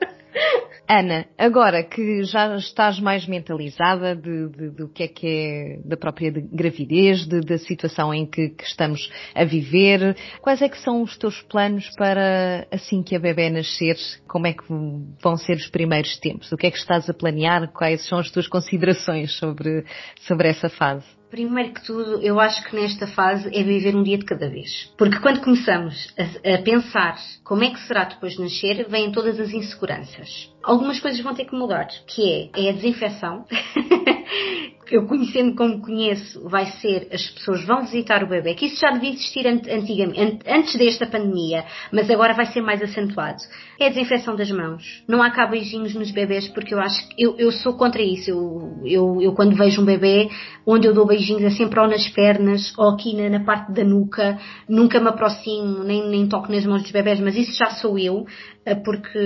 [0.87, 5.97] Ana, agora que já estás mais mentalizada de, de, do que é que é da
[5.97, 11.01] própria gravidez, de, da situação em que, que, estamos a viver, quais é que são
[11.01, 13.95] os teus planos para assim que a bebê nascer,
[14.27, 14.63] como é que
[15.21, 16.51] vão ser os primeiros tempos?
[16.51, 17.71] O que é que estás a planear?
[17.71, 19.85] Quais são as tuas considerações sobre,
[20.21, 21.05] sobre essa fase?
[21.35, 24.89] Primeiro que tudo, eu acho que nesta fase é viver um dia de cada vez.
[24.97, 29.37] Porque quando começamos a, a pensar como é que será depois de nascer, vêm todas
[29.37, 30.49] as inseguranças.
[30.63, 33.45] Algumas coisas vão ter que mudar, que é, é a desinfecção.
[34.91, 38.91] eu conhecendo como conheço, vai ser as pessoas vão visitar o bebê, que isso já
[38.91, 43.41] devia existir antigamente, antes desta pandemia, mas agora vai ser mais acentuado.
[43.79, 45.03] É a desinfecção das mãos.
[45.07, 48.29] Não há cá beijinhos nos bebés, porque eu acho que eu, eu sou contra isso.
[48.29, 50.29] Eu, eu, eu, quando vejo um bebê,
[50.65, 53.83] onde eu dou beijinhos é sempre ou nas pernas ou aqui na, na parte da
[53.83, 57.99] nuca, nunca me aproximo, nem, nem toco nas mãos dos bebés, mas isso já sou
[57.99, 58.25] eu,
[58.65, 59.19] eh, porque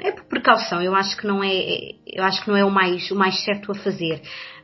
[0.00, 0.80] é por precaução.
[0.80, 3.72] Eu acho que não é, eu acho que não é o mais, o mais certo
[3.72, 4.22] a fazer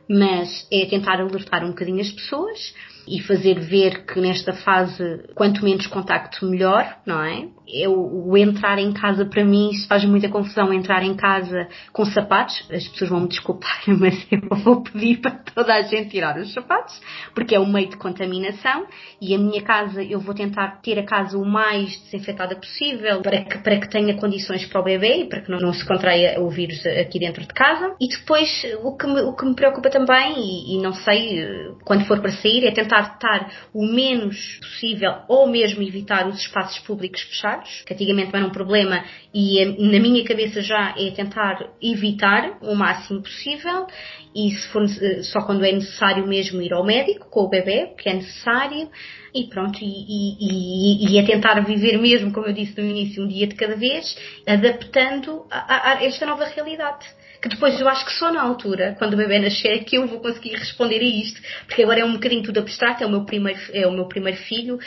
[0.09, 2.73] mas é tentar alertar um bocadinho as pessoas
[3.07, 7.47] e fazer ver que nesta fase, quanto menos contacto, melhor, não é?
[7.67, 12.05] Eu, o entrar em casa, para mim, isso faz muita confusão, entrar em casa com
[12.05, 12.67] sapatos.
[12.71, 16.53] As pessoas vão me desculpar, mas eu vou pedir para toda a gente tirar os
[16.53, 16.99] sapatos,
[17.33, 18.85] porque é um meio de contaminação
[19.21, 23.43] e a minha casa, eu vou tentar ter a casa o mais desinfetada possível para
[23.43, 26.39] que, para que tenha condições para o bebê e para que não, não se contraia
[26.41, 27.95] o vírus aqui dentro de casa.
[27.99, 28.49] E depois,
[28.83, 31.45] o que me, o que me preocupa também, e, e não sei,
[31.83, 36.79] quando for para sair, é tentar estar o menos possível ou mesmo evitar os espaços
[36.79, 41.57] públicos fechados, que antigamente era um problema e eh, na minha cabeça já é tentar
[41.81, 43.87] evitar o máximo possível
[44.35, 47.93] e se for eh, só quando é necessário mesmo ir ao médico com o bebê,
[47.97, 48.89] que é necessário,
[49.33, 53.23] e pronto, e, e, e, e, a tentar viver mesmo, como eu disse no início,
[53.23, 54.15] um dia de cada vez,
[54.47, 57.05] adaptando a, a esta nova realidade
[57.43, 60.07] que depois eu acho que só na altura, quando o bebê nascer, é que eu
[60.07, 63.25] vou conseguir responder a isto, porque agora é um bocadinho tudo abstrato, é o meu
[63.25, 64.79] primeiro, é o meu primeiro filho, uh,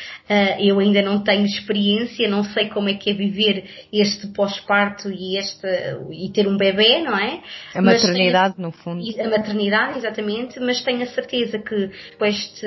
[0.58, 5.36] eu ainda não tenho experiência, não sei como é que é viver este pós-parto e,
[5.36, 5.66] este,
[6.10, 7.42] e ter um bebê, não é?
[7.74, 9.04] A maternidade, tenho, no fundo.
[9.20, 12.66] A maternidade, exatamente, mas tenho a certeza que com este,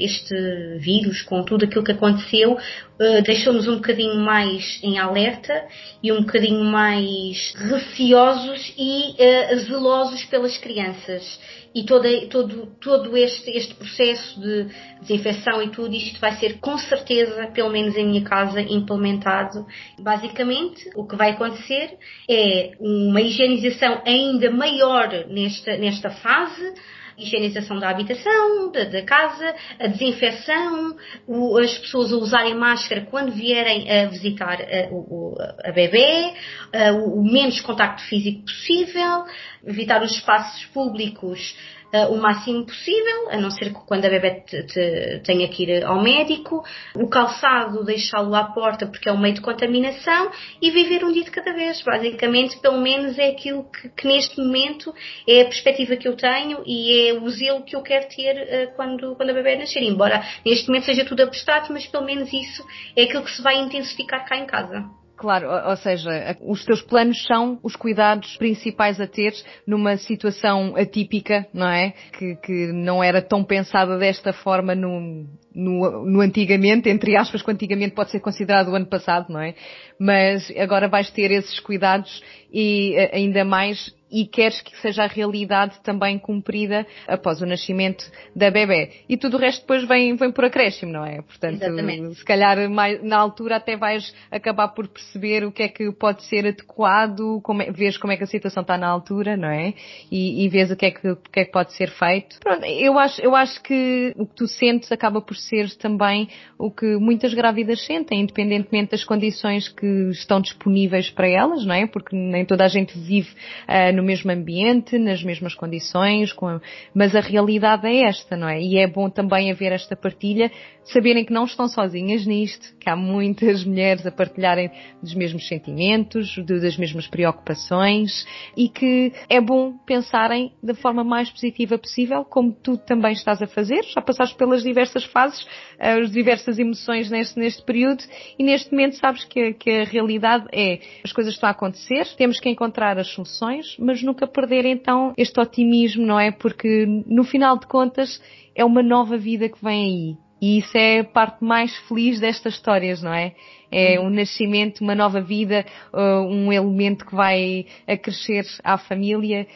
[0.00, 5.66] este vírus, com tudo aquilo que aconteceu, uh, deixou-nos um bocadinho mais em alerta
[6.02, 11.40] e um bocadinho mais receosos e uh, zelosos pelas crianças.
[11.74, 14.66] E todo, todo este, este processo de
[15.02, 19.66] desinfecção e tudo isto vai ser com certeza, pelo menos em minha casa, implementado.
[19.98, 21.98] Basicamente, o que vai acontecer
[22.30, 26.72] é uma higienização ainda maior nesta, nesta fase,
[27.18, 30.96] higienização da habitação, da, da casa, a desinfecção,
[31.26, 36.32] o, as pessoas a usarem máscara quando vierem a visitar a, o, a bebê,
[36.72, 39.24] a, o menos contacto físico possível,
[39.64, 41.56] evitar os espaços públicos
[42.04, 45.62] uh, o máximo possível, a não ser que quando a bebê te, te, tenha que
[45.62, 50.30] ir ao médico, o calçado deixá-lo à porta porque é um meio de contaminação
[50.60, 51.82] e viver um dia de cada vez.
[51.82, 54.94] Basicamente, pelo menos é aquilo que, que neste momento
[55.28, 58.76] é a perspectiva que eu tenho e é o zelo que eu quero ter uh,
[58.76, 59.82] quando, quando a bebê nascer.
[59.82, 62.64] Embora neste momento seja tudo abstrato, mas pelo menos isso
[62.96, 65.05] é aquilo que se vai intensificar cá em casa.
[65.16, 69.32] Claro, ou seja, os teus planos são os cuidados principais a ter
[69.66, 71.94] numa situação atípica, não é?
[72.18, 75.26] Que, que não era tão pensada desta forma no,
[75.56, 79.54] no, no antigamente, entre aspas, que antigamente pode ser considerado o ano passado, não é?
[79.98, 85.06] Mas agora vais ter esses cuidados e eh, ainda mais e queres que seja a
[85.06, 88.90] realidade também cumprida após o nascimento da bebê.
[89.08, 91.22] E tudo o resto depois vem, vem por acréscimo, não é?
[91.22, 92.14] Portanto, Exatamente.
[92.14, 96.22] se calhar mais, na altura até vais acabar por perceber o que é que pode
[96.24, 99.74] ser adequado, como é, vês como é que a situação está na altura, não é?
[100.10, 102.38] E, e vês o que é que, o que é que pode ser feito.
[102.40, 106.28] Pronto, eu acho, eu acho que o que tu sentes acaba por ser também
[106.58, 111.86] o que muitas grávidas sentem, independentemente das condições que estão disponíveis para elas, não é?
[111.86, 116.60] Porque nem toda a gente vive uh, no mesmo ambiente, nas mesmas condições, a...
[116.94, 118.60] mas a realidade é esta, não é?
[118.60, 120.50] E é bom também haver esta partilha,
[120.84, 124.70] saberem que não estão sozinhas nisto, que há muitas mulheres a partilharem
[125.02, 128.26] dos mesmos sentimentos, das mesmas preocupações
[128.56, 133.46] e que é bom pensarem da forma mais positiva possível, como tu também estás a
[133.46, 135.35] fazer, já passaste pelas diversas fases,
[135.78, 138.04] eh, as diversas emoções neste, neste período
[138.38, 142.38] e neste momento sabes que, que a realidade é as coisas estão a acontecer, temos
[142.38, 146.30] que encontrar as soluções, mas nunca perder então este otimismo, não é?
[146.30, 148.20] Porque no final de contas
[148.54, 150.26] é uma nova vida que vem aí.
[150.40, 153.34] E isso é a parte mais feliz destas histórias, não é?
[153.70, 159.46] É um nascimento, uma nova vida, uh, um elemento que vai acrescer à família,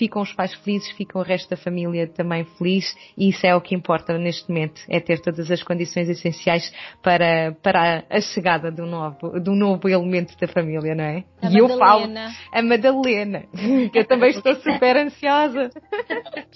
[0.00, 3.60] ficam os pais felizes, fica o resto da família também feliz e isso é o
[3.60, 6.72] que importa neste momento, é ter todas as condições essenciais
[7.02, 11.24] para, para a chegada de um novo, um novo elemento da família, não é?
[11.42, 11.74] A e Madalena.
[11.74, 12.12] eu falo
[12.50, 13.44] a Madalena,
[13.92, 15.68] que eu também estou super ansiosa.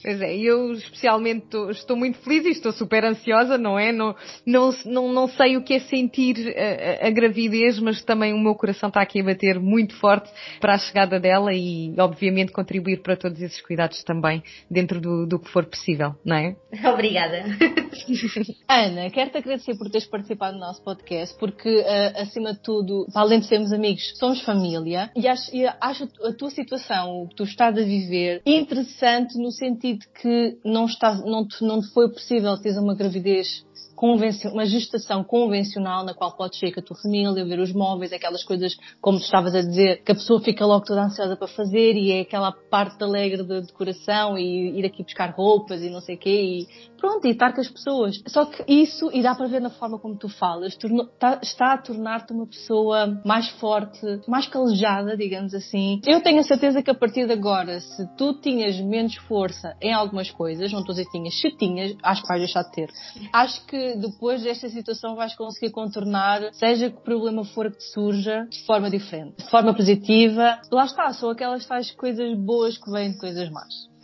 [0.03, 3.93] Pois é, eu especialmente estou, estou, muito feliz e estou super ansiosa, não é?
[3.93, 4.17] Não,
[4.47, 8.55] não, não, não sei o que é sentir a, a gravidez, mas também o meu
[8.55, 10.31] coração está aqui a bater muito forte
[10.61, 15.27] para a chegada dela e obviamente contribuir para todos todos esses cuidados também dentro do,
[15.27, 16.57] do que for possível, não é?
[16.89, 17.45] Obrigada.
[18.69, 23.41] Ana, quero-te agradecer por teres participado no nosso podcast, porque uh, acima de tudo, além
[23.41, 27.45] de sermos amigos, somos família e acho, e acho a tua situação, o que tu
[27.45, 32.57] estás a viver, interessante no sentido que não, estás, não, te, não te foi possível
[32.61, 33.65] teres uma gravidez
[34.05, 38.45] uma gestação convencional na qual podes ir com a tua família, ver os móveis, aquelas
[38.45, 41.95] coisas, como tu estavas a dizer, que a pessoa fica logo toda ansiosa para fazer
[41.95, 46.17] e é aquela parte alegre de decoração e ir aqui buscar roupas e não sei
[46.17, 48.23] o quê e pronto, e estar com as pessoas.
[48.27, 50.77] Só que isso, e dá para ver na forma como tu falas,
[51.19, 56.01] tá, está a tornar-te uma pessoa mais forte, mais calejada, digamos assim.
[56.07, 59.93] Eu tenho a certeza que a partir de agora, se tu tinhas menos força em
[59.93, 62.91] algumas coisas, não estou a dizer tinhas, se tinhas, acho que vais deixar de ter.
[63.33, 68.47] Acho que depois desta situação vais conseguir contornar, seja que problema for que te surja,
[68.51, 70.61] de forma diferente, de forma positiva.
[70.71, 73.95] Lá está, são aquelas tais coisas boas que vêm de coisas más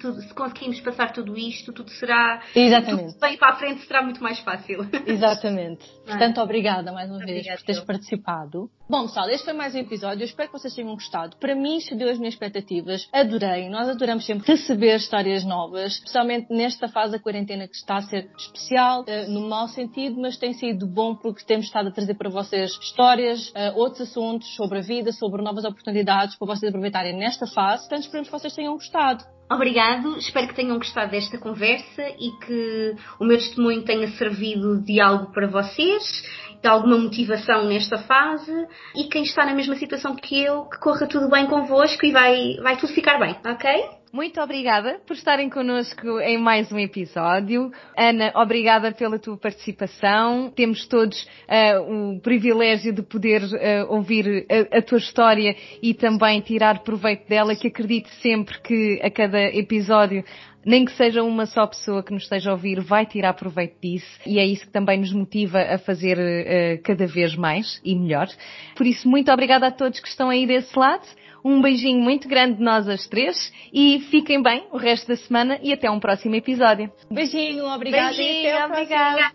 [0.00, 2.42] tudo, se conseguirmos passar tudo isto, tudo será.
[2.54, 3.12] Exatamente.
[3.12, 4.86] Tudo bem para a frente será muito mais fácil.
[5.06, 5.84] Exatamente.
[6.04, 6.10] É?
[6.10, 8.70] Portanto, obrigada mais uma vez por teres participado.
[8.86, 10.20] Bom, pessoal, este foi mais um episódio.
[10.20, 11.36] Eu espero que vocês tenham gostado.
[11.38, 13.08] Para mim, excedeu as minhas expectativas.
[13.10, 13.70] Adorei.
[13.70, 18.30] Nós adoramos sempre receber histórias novas, especialmente nesta fase da quarentena que está a ser
[18.36, 22.28] especial, eh, no mau sentido, mas tem sido bom porque temos estado a trazer para
[22.28, 27.46] vocês histórias, eh, outros assuntos sobre a vida, sobre novas oportunidades para vocês aproveitarem nesta
[27.46, 27.84] fase.
[27.84, 29.24] Portanto, esperamos que vocês tenham gostado.
[29.50, 35.00] Obrigado, espero que tenham gostado desta conversa e que o meu testemunho tenha servido de
[35.00, 36.24] algo para vocês,
[36.62, 38.66] de alguma motivação nesta fase
[38.96, 42.56] e quem está na mesma situação que eu, que corra tudo bem convosco e vai,
[42.62, 44.03] vai tudo ficar bem, ok?
[44.14, 47.72] Muito obrigada por estarem connosco em mais um episódio.
[47.98, 50.52] Ana, obrigada pela tua participação.
[50.54, 56.40] Temos todos uh, o privilégio de poder uh, ouvir a, a, tua história e também
[56.40, 60.22] tirar proveito dela, que acredito sempre que a cada episódio
[60.64, 64.20] nem que seja uma só pessoa que nos esteja a ouvir vai tirar proveito disso
[64.24, 68.28] e é isso que também nos motiva a fazer uh, cada vez mais e melhor.
[68.76, 71.04] Por isso, muito obrigada a todos que estão aí desse lado.
[71.44, 75.58] Um beijinho muito grande de nós as três e fiquem bem o resto da semana
[75.62, 76.90] e até um próximo episódio.
[77.10, 78.16] Beijinho, obrigada.
[78.16, 79.32] Beijinho, obrigada.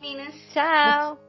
[0.51, 1.28] Tchau.